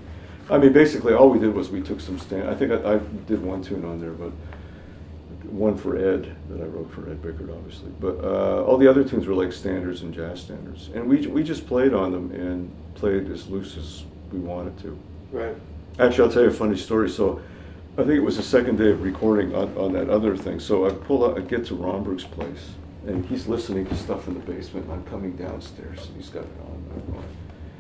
[0.50, 2.48] I mean, basically, all we did was we took some stand.
[2.50, 2.98] I think I, I
[3.28, 4.32] did one tune on there, but
[5.52, 7.92] one for Ed that I wrote for Ed Bickert, obviously.
[8.00, 11.44] But uh, all the other tunes were like standards and jazz standards, and we we
[11.44, 14.98] just played on them and played as loose as we wanted to.
[15.32, 15.56] Right.
[16.00, 17.10] Actually, I'll tell you a funny story.
[17.10, 17.42] So,
[17.94, 20.60] I think it was the second day of recording on, on that other thing.
[20.60, 22.70] So I pull out, I get to Romberg's place,
[23.08, 24.86] and he's listening to stuff in the basement.
[24.86, 27.24] And I'm coming downstairs, and he's got it on.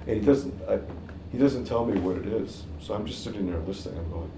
[0.07, 0.79] And he doesn't, I,
[1.31, 2.63] he doesn't tell me what it is.
[2.79, 3.99] So I'm just sitting there listening.
[3.99, 4.31] I'm going,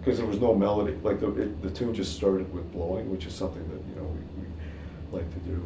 [0.00, 0.96] because there was no melody.
[1.02, 4.08] Like the it, the tune just started with blowing, which is something that you know
[4.08, 5.64] we, we like to do.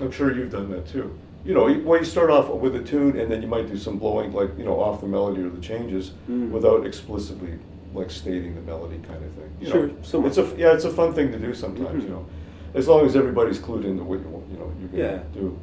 [0.00, 1.16] I'm sure you've done that too.
[1.44, 3.76] You know, you- well, you start off with a tune, and then you might do
[3.78, 6.50] some blowing, like you know, off the melody or the changes, Mm.
[6.50, 7.54] without explicitly
[7.94, 9.50] like stating the melody kind of thing.
[9.60, 10.28] You Sure, know, somewhat.
[10.28, 12.02] it's a yeah, it's a fun thing to do sometimes.
[12.04, 12.08] Mhm.
[12.08, 12.26] You know,
[12.74, 15.10] as long as everybody's clued into what you you know you're Yeah.
[15.18, 15.58] gonna do.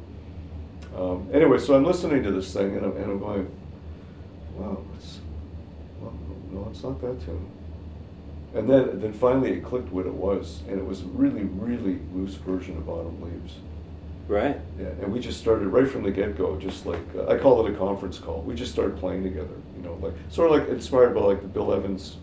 [0.98, 3.46] Um, anyway, so I'm listening to this thing and I'm, and I'm going,
[4.58, 5.18] wow, it's
[6.00, 6.12] well,
[6.52, 7.44] no, it's not that tune.
[8.56, 11.98] And then then finally it clicked what it was, and it was a really really
[12.14, 13.56] loose version of Autumn Leaves.
[14.28, 14.58] Right.
[14.78, 17.64] Yeah, and we just started right from the get go, just like uh, I call
[17.64, 18.40] it a conference call.
[18.40, 21.48] We just started playing together, you know, like sort of like inspired by like the
[21.48, 22.16] Bill Evans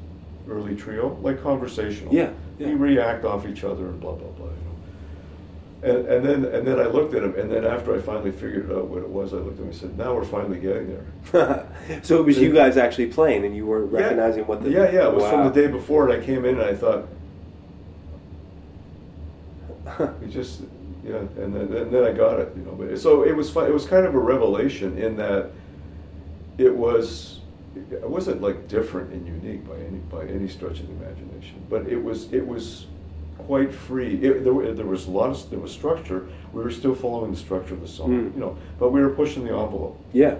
[0.49, 2.13] early trio, like conversational.
[2.13, 2.67] Yeah, yeah.
[2.67, 4.49] We react off each other and blah blah blah.
[5.84, 8.71] And, and then and then I looked at him, and then after I finally figured
[8.71, 10.88] out what it was, I looked at him and said, "Now we're finally getting
[11.34, 11.67] there."
[12.03, 13.99] so it was you guys actually playing, and you weren't Yeah.
[13.99, 14.69] recognizing what the.
[14.69, 17.05] yeah yeah it was from the day before, and I came in and I thought,
[20.21, 20.61] We just,
[21.05, 22.71] yeah, and then, and then I got it, you know.
[22.71, 23.65] But so it was fun.
[23.65, 25.51] It was kind of a revelation in that
[26.57, 27.41] it was,
[27.75, 31.61] it wasn't like different and unique by any by any stretch of the imagination.
[31.69, 32.86] But it was it was
[33.46, 34.16] quite free.
[34.16, 36.28] It, there, there was a lot of there was structure.
[36.54, 38.34] We were still following the structure of the song, Mm.
[38.36, 38.58] you know.
[38.80, 40.36] But we were pushing the envelope, yeah.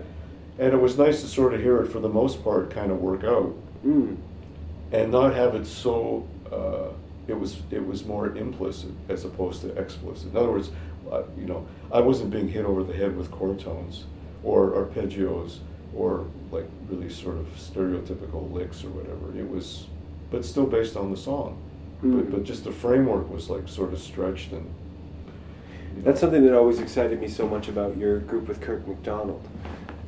[0.60, 2.99] and it was nice to sort of hear it for the most part kind of
[3.01, 3.54] work out
[3.86, 4.18] Mm.
[4.91, 6.89] and not have it so uh,
[7.28, 10.32] it was it was more implicit as opposed to explicit.
[10.32, 10.70] In other words,
[11.12, 14.06] uh, you know, I wasn't being hit over the head with chord tones
[14.43, 15.58] or arpeggios
[15.95, 19.38] or like really sort of stereotypical licks or whatever.
[19.38, 19.86] It was,
[20.32, 21.58] but still based on the song.
[22.04, 22.16] Mm.
[22.18, 24.66] But, but just the framework was like sort of stretched and.
[24.66, 26.01] you know.
[26.04, 29.47] That's something that always excited me so much about your group with Kirk MacDonald.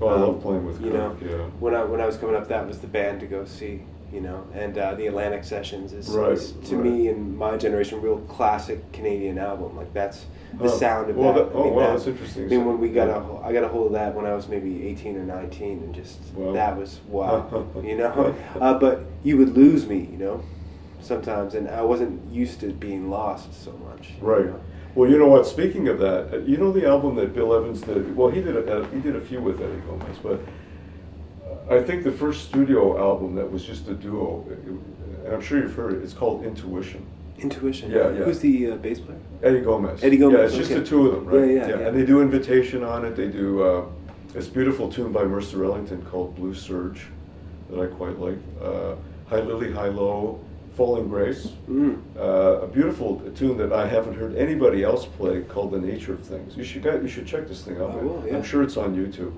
[0.01, 1.37] Oh, I Um, love playing with you Kirk, know, yeah.
[1.59, 3.81] when I when I was coming up, that was the band to go see.
[4.13, 6.85] You know, and uh, the Atlantic Sessions is, Right, is to right.
[6.85, 9.75] me and my generation, real classic Canadian album.
[9.75, 10.25] Like that's
[10.57, 11.49] the Oh, sound of well, that.
[11.51, 12.45] that- oh, wow, that's interesting.
[12.45, 13.17] I mean, when we got Yeah.
[13.27, 15.93] a, I got a hold of that when I was maybe eighteen or nineteen, and
[15.93, 16.53] just Wow.
[16.53, 17.65] that was wow.
[17.83, 20.07] you know, uh, but you would lose me.
[20.11, 20.43] You know,
[21.05, 24.09] sometimes, and I wasn't used to being lost so much.
[24.19, 24.45] you Right.
[24.45, 24.59] know.
[24.95, 25.45] Well, you know what?
[25.45, 28.15] Speaking of that, uh, you know the album that Bill Evans did.
[28.15, 30.39] Well, he did a, uh, he did a few with Eddie Gomez, but
[31.69, 34.45] uh, I think the first studio album that was just a duo,
[35.25, 36.01] and I'm sure you've heard it.
[36.03, 37.05] It's called Intuition.
[37.37, 37.91] Intuition.
[37.91, 38.23] Yeah, yeah.
[38.23, 39.19] Who's the uh, bass player?
[39.43, 40.01] Eddie Gomez.
[40.01, 40.79] Eddie Gomez, Yeah, it's just okay.
[40.79, 41.49] the two of them, right?
[41.49, 41.87] Yeah, yeah, yeah.
[41.89, 43.17] And they do Invitation on it.
[43.17, 43.85] They do uh,
[44.31, 47.07] this beautiful tune by Mercer Ellington called Blue Serge
[47.69, 48.37] that I quite like.
[48.63, 48.95] Uh,
[49.27, 50.39] Hi Lili, Hi Lo,
[50.75, 51.47] Falling Grace.
[51.69, 52.01] Mm.
[52.17, 56.21] Uh, a beautiful tune that I haven't heard anybody else play called "The Nature of
[56.21, 57.91] Things." You should get, you should check this thing out.
[57.91, 58.35] I will, yeah.
[58.35, 59.33] I'm sure it's on YouTube.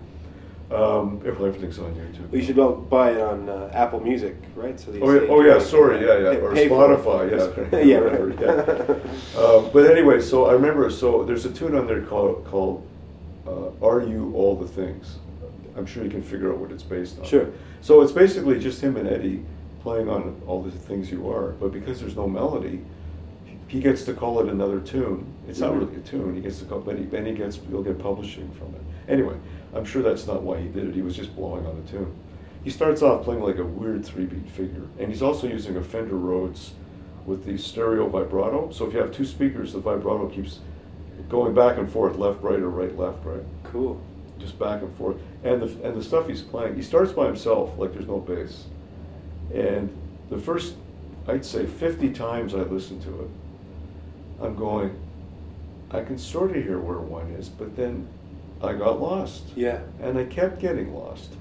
[0.69, 2.33] Um, everything's on YouTube.
[2.33, 4.77] You should buy it on uh, Apple Music, right?
[4.77, 6.53] So Oh yeah, oh yeah, sorry, yeah, yeah, or.
[6.53, 8.39] Spotify, yeah, yeah, right.
[8.41, 9.39] yeah.
[9.39, 12.85] Uh, but anyway, so I remember, so there's a tune on there called called
[13.47, 15.19] uh, "Are You All the Things."
[15.77, 17.25] I'm sure you can figure out what it's based on.
[17.25, 17.47] Sure.
[17.81, 19.45] So it's basically just him and Eddie
[19.88, 22.81] playing on all the things you are, but because there's no melody,
[23.69, 25.25] he gets to call it another tune.
[25.47, 25.79] It's not Mhm.
[25.79, 26.35] really a tune.
[26.35, 28.81] He gets to call, but he, then he gets he'll get publishing from it.
[29.07, 29.35] Anyway,
[29.73, 30.93] I'm sure that's not why he did it.
[30.93, 32.11] He was just blowing on a tune.
[32.65, 36.17] He starts off playing like a weird three-beat figure, and he's also using a Fender
[36.17, 36.73] Rhodes
[37.25, 38.69] with the stereo vibrato.
[38.71, 40.59] So if you have two speakers, the vibrato keeps
[41.29, 44.01] going back and forth, left, right, or right, left, right Cool.
[44.38, 45.15] just back and forth.
[45.45, 48.65] And the and the stuff he's playing, he starts by himself, like there's no bass.
[49.53, 49.95] And
[50.29, 50.75] the first,
[51.27, 53.29] I'd say, 50 times I listened to it,
[54.41, 54.97] I'm going,
[55.91, 58.07] I can sort of hear where one is, but then
[58.61, 59.43] I got lost.
[59.55, 59.81] Yeah.
[60.01, 61.33] And I kept getting lost.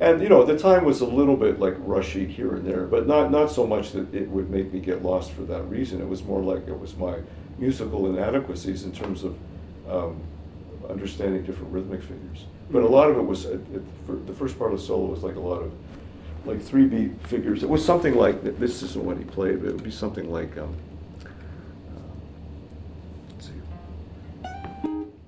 [0.00, 3.06] And you know, the time was a little bit like rushy here and there, but
[3.06, 6.00] not not so much that it would make me get lost for that reason.
[6.00, 7.18] It was more like it was my
[7.56, 9.36] musical inadequacies in terms of
[9.88, 10.20] um,
[10.90, 12.46] understanding different rhythmic figures.
[12.70, 15.22] But a lot of it was it, it, the first part of the solo was
[15.22, 15.72] like a lot of
[16.44, 17.62] like three beat figures.
[17.62, 20.56] It was something like this isn't what he played, but it would be something like
[20.58, 20.74] um,
[23.30, 23.52] let's see,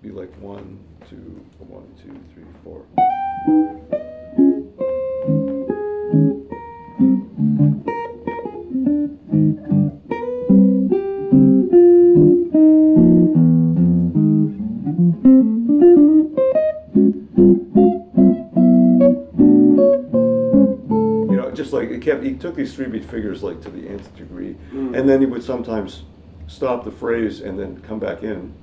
[0.03, 2.85] be like one, two, one, two, three, four.
[21.75, 24.97] Like it kept, he took these three beat figures like to the nth degree, Mm.
[24.97, 26.05] and then he would sometimes
[26.47, 28.55] stop the phrase and then come back in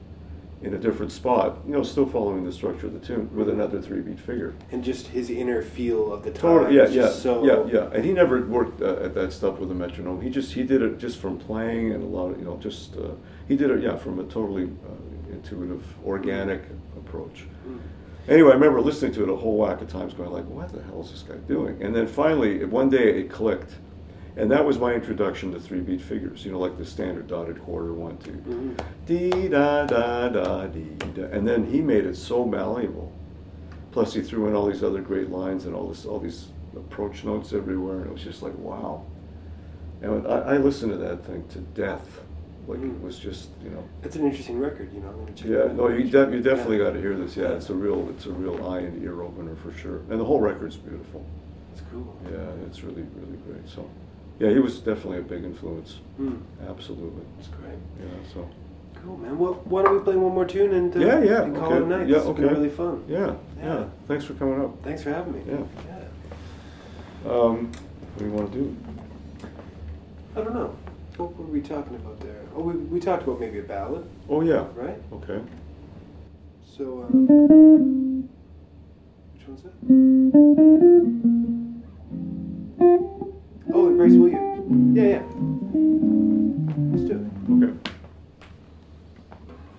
[0.63, 3.81] in a different spot, you know, still following the structure of the tune with another
[3.81, 4.53] three beat figure.
[4.71, 6.41] And just his inner feel of the time.
[6.41, 7.89] Totally, yeah, yeah, so yeah, yeah.
[7.91, 10.21] And he never worked uh, at that stuff with a metronome.
[10.21, 12.95] He just he did it just from playing and a lot of you know just
[12.95, 13.13] uh,
[13.47, 16.61] he did it yeah from a totally uh, intuitive, organic
[16.95, 17.45] approach.
[17.67, 17.79] Mm.
[18.27, 20.81] Anyway, I remember listening to it a whole whack of times, going like, "What the
[20.83, 23.75] hell is this guy doing?" And then finally, one day it clicked,
[24.37, 27.61] And that was my introduction to three beat figures, you know, like the standard dotted
[27.61, 28.31] quarter, one, two.
[28.31, 28.77] Mhm.
[29.05, 31.23] Dee da da da dee da.
[31.25, 33.11] And then he made it so malleable.
[33.91, 36.47] Plus, he threw in all these other great lines and all this, all these
[36.77, 39.03] approach notes everywhere, and it was just like wow.
[40.01, 42.20] And I, I listened to that thing to death,
[42.67, 43.83] like it was just you know.
[44.03, 45.27] It's an interesting record, you know.
[45.43, 46.83] Yeah, no, you, de- you definitely Yeah.
[46.85, 47.35] got to hear this.
[47.35, 49.97] Yeah, it's a real, it's a real eye and ear opener for sure.
[50.09, 51.25] And the whole record's beautiful.
[51.73, 52.15] It's cool.
[52.25, 53.67] Yeah, it's really, really great.
[53.67, 53.89] So,
[54.39, 55.99] yeah, he was definitely a big influence.
[56.19, 57.23] Mm, Absolutely.
[57.39, 57.77] it's great.
[57.99, 58.05] Yeah.
[58.33, 58.49] So.
[59.03, 59.37] Cool, man.
[59.39, 61.77] Well, why don't we play one more tune and uh, Yeah, yeah, and call okay.
[61.77, 62.07] it a night?
[62.07, 62.43] Yeah, This okay.
[62.43, 63.03] really fun.
[63.07, 63.63] Yeah, yeah.
[63.63, 63.85] Yeah.
[64.07, 64.83] Thanks for coming up.
[64.83, 65.41] Thanks for having me.
[65.47, 65.63] Yeah.
[65.87, 67.31] Yeah.
[67.31, 68.77] Um, what do you want to do?
[70.35, 70.75] I don't know.
[71.17, 72.40] What were we talking about there?
[72.55, 74.65] Oh, we, we talked about maybe a ballad, Oh yeah.
[74.75, 75.01] right?
[75.13, 75.39] Okay.
[76.77, 77.07] So, uh,
[79.33, 79.73] which one's that?
[83.73, 84.39] Oh, Embraceable You?
[84.93, 85.23] Yeah, yeah.
[86.91, 87.25] Let's do it.
[87.63, 87.73] Okay.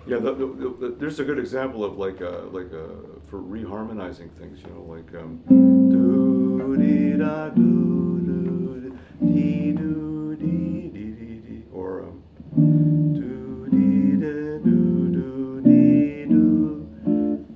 [0.07, 0.47] Yeah, the, the,
[0.81, 2.89] the, there's a good example of like a, like a,
[3.27, 10.89] for reharmonizing things, you know, like um, do dee da do do dee do dee
[10.89, 11.12] dee,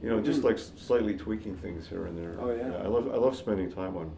[0.03, 2.37] You know, just like slightly tweaking things here and there.
[2.41, 2.77] Oh, yeah.
[2.85, 4.11] I love I love spending time on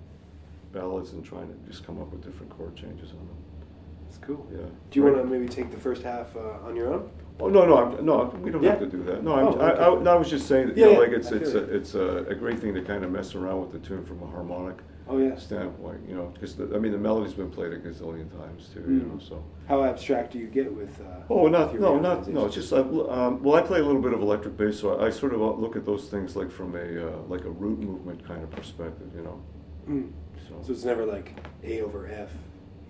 [0.73, 3.37] ballads and trying to just come up with different chord changes on them.
[4.09, 4.47] It's cool.
[4.53, 4.59] Yeah.
[4.91, 5.15] Do you Right.
[5.17, 7.11] want to maybe take the first half uh, on your own?
[7.41, 9.23] Oh no no I'm, no we don't have to do that.
[9.23, 11.07] No, I'm, Oh, I, I, no, I was just saying that Yeah, you know, yeah,
[11.09, 13.73] like it's it's a, it's a, a great thing to kind of mess around with
[13.73, 14.77] the tune from a harmonic
[15.11, 15.37] Oh, yeah.
[15.37, 19.01] standpoint, you know, because I mean the melody's been played a gazillion times too, you
[19.01, 19.13] Mm.
[19.15, 19.19] know.
[19.19, 21.01] So How abstract do you get with?
[21.01, 23.85] Uh, oh with not your no not no it's just um, well I play a
[23.85, 26.37] little bit of electric bass, so I, I sort of uh, look at those things
[26.37, 29.41] like from a uh, like a root movement kind of perspective, you know.
[29.89, 30.11] Mm.
[30.49, 30.55] So.
[30.63, 31.33] So it's never like
[31.65, 32.31] A over F.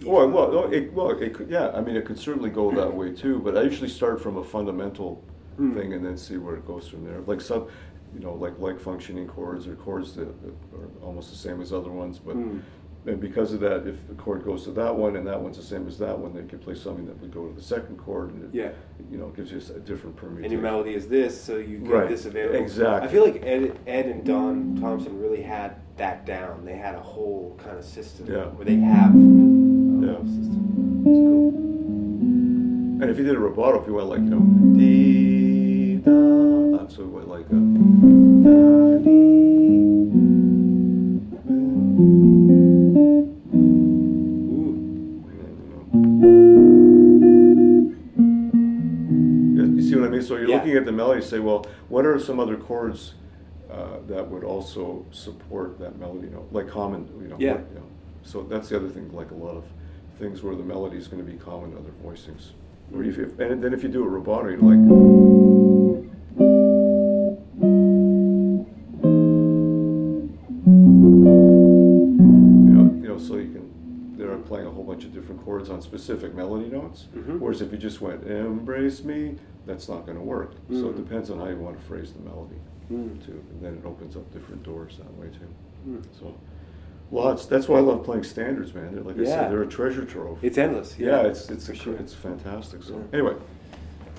[0.03, 1.71] E Well, it, well, it could, yeah.
[1.75, 3.41] I mean, it could certainly go that way too.
[3.41, 5.23] But I usually start from a fundamental
[5.59, 5.75] Mm.
[5.75, 7.21] thing and then see where it goes from there.
[7.27, 7.67] Like some,
[8.15, 11.91] you know, like like functioning chords or chords that, are almost the same as other
[11.91, 12.19] ones.
[12.19, 12.61] But Mm.
[13.07, 15.63] and because of that, if the chord goes to that one and that one's the
[15.63, 18.33] same as that one, they could play something that would go to the second chord,
[18.35, 18.71] and it, Yeah.
[19.11, 20.45] you know, gives you a different permutation.
[20.45, 22.09] And your melody is this, so you get Right.
[22.09, 22.59] this available.
[22.59, 23.09] Exactly.
[23.09, 26.65] I feel like Ed, Ed and Don Thompson really had that down.
[26.65, 28.47] They had a whole kind of system Yeah.
[28.57, 30.15] where they have a Yeah.
[30.15, 31.03] whole system.
[31.07, 31.49] It's cool.
[33.01, 34.41] And if you did a rubato, if you went like, you know,
[34.77, 35.58] dee
[36.09, 37.61] da, uh, so it like a
[38.45, 40.59] da dee.
[44.29, 45.25] Ooh.
[49.57, 50.23] Yeah, You see what I mean?
[50.23, 50.57] So you're Yeah.
[50.57, 53.15] looking at the melody, you say, well, what are some other chords
[53.71, 57.37] uh, that would also support that melody note, like common, you know?
[57.39, 57.53] Yeah.
[57.57, 57.83] what- you know.
[58.23, 59.65] So that's the other thing, like a lot of
[60.19, 62.53] things where the melody is going to be common to other voicings.
[62.95, 64.79] Or if, if, and then if you do a rubato, you're like,
[74.99, 77.07] bunch of different chords on specific melody notes.
[77.15, 77.39] Mhm.
[77.39, 80.55] Whereas if you just went, embrace me, that's not going to work.
[80.71, 80.97] So it Mhm.
[80.97, 82.57] depends on how you want to phrase the melody
[82.91, 83.25] Mm.
[83.25, 83.41] too.
[83.53, 85.89] And then it opens up different doors that way too.
[85.89, 86.03] Mm.
[86.19, 86.35] So
[87.13, 88.93] lots, that's why I love playing standards, man.
[88.93, 90.39] They're, like I said, they're a treasure trove.
[90.43, 90.99] It's endless.
[90.99, 91.95] yeah, it's, it's, a, sure.
[91.95, 92.83] it's fantastic.
[92.83, 93.19] So Yeah.
[93.21, 93.35] anyway,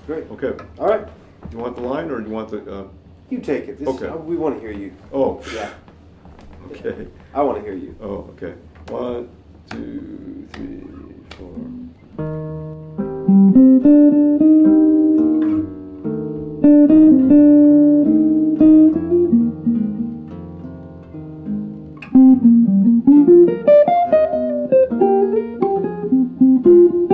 [0.07, 0.31] great.
[0.31, 0.53] okay.
[0.79, 1.05] All right,
[1.49, 2.83] Do you want the line or do you want the, uh,
[3.29, 3.79] you take it.
[3.79, 4.07] This, Okay.
[4.07, 4.91] uh, we want to hear you.
[5.11, 5.71] oh, Yeah,
[6.71, 7.07] okay.
[7.33, 7.95] I want to hear you.
[8.01, 8.53] Oh, okay.
[8.89, 9.29] One,
[9.69, 10.81] two, three,
[11.37, 11.55] four.
[26.61, 27.08] Oh,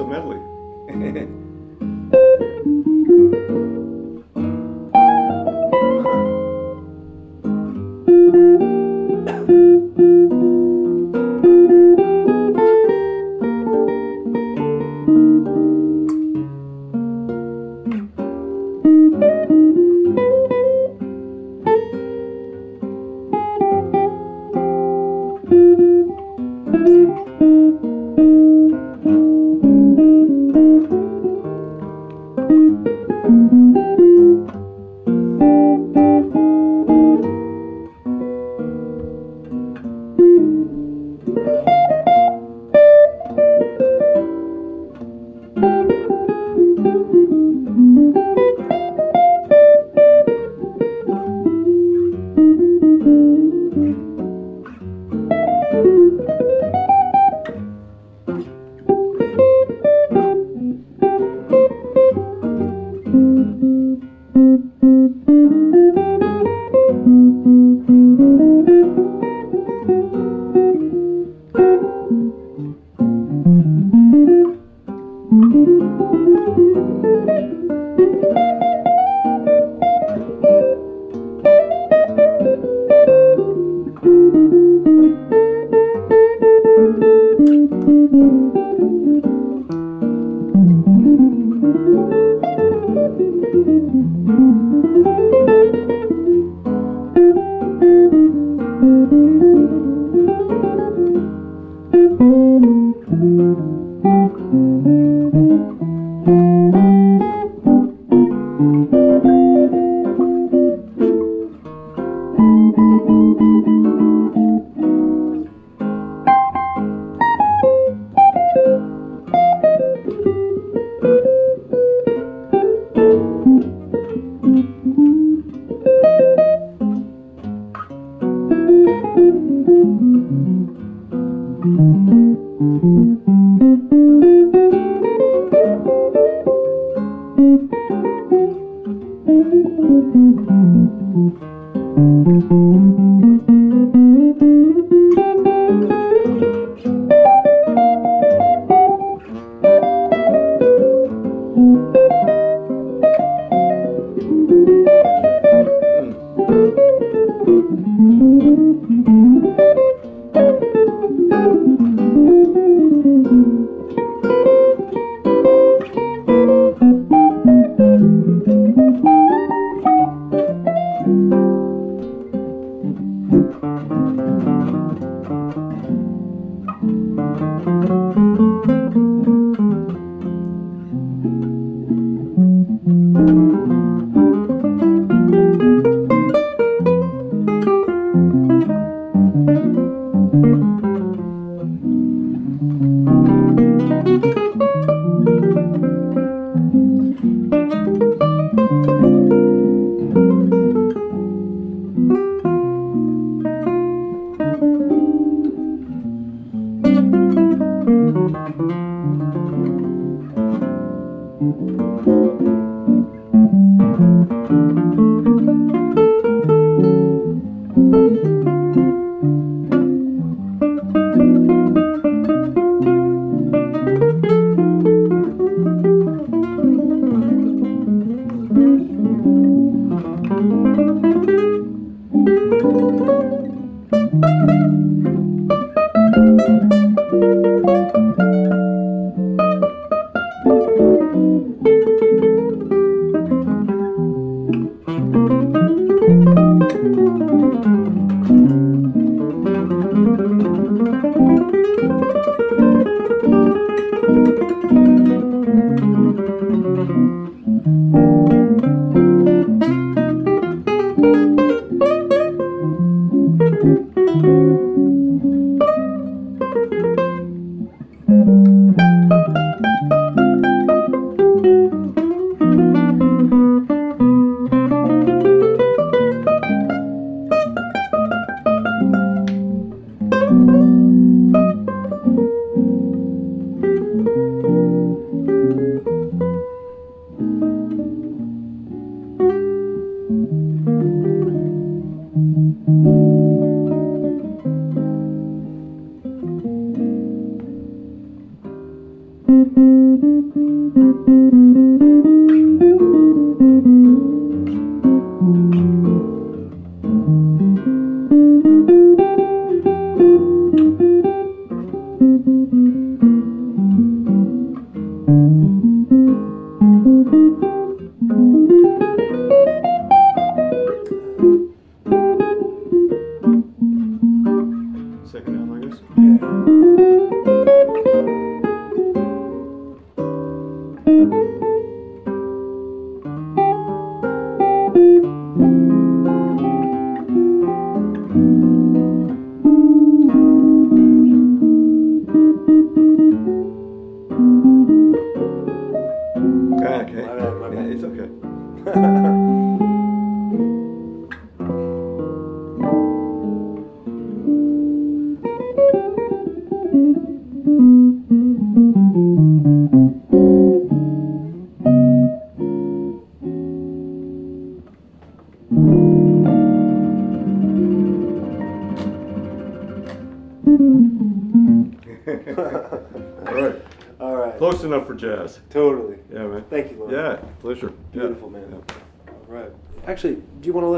[0.00, 0.40] it's a medley.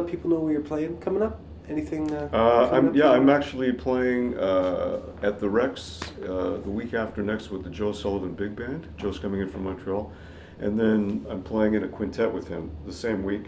[0.03, 1.41] let people know where you're playing coming up?
[1.69, 2.13] Anything?
[2.13, 3.11] Uh, Uh, I'm, yeah.
[3.11, 7.93] I'm actually playing uh, at the Rex uh, the week after next with the Joe
[7.93, 8.89] Sullivan Big Band.
[8.97, 10.13] Joe's coming in from Montreal.
[10.59, 13.47] And then I'm playing in a quintet with him the same week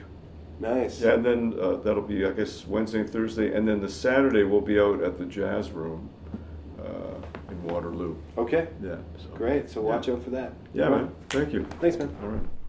[0.60, 1.01] Nice.
[1.01, 4.44] Yeah, and then uh, that'll be, I guess, Wednesday and Thursday, and then the Saturday
[4.44, 6.09] we'll be out at the Jazz Room
[6.78, 8.16] uh, in Waterloo.
[8.39, 8.68] Okay.
[8.81, 8.97] Yeah.
[9.16, 9.28] So.
[9.35, 9.68] Great.
[9.68, 10.14] So watch Yeah.
[10.14, 10.52] out for that.
[10.72, 11.10] Yeah, man.
[11.28, 11.64] Thank you.
[11.81, 12.16] Thanks, man.
[12.22, 12.64] All right.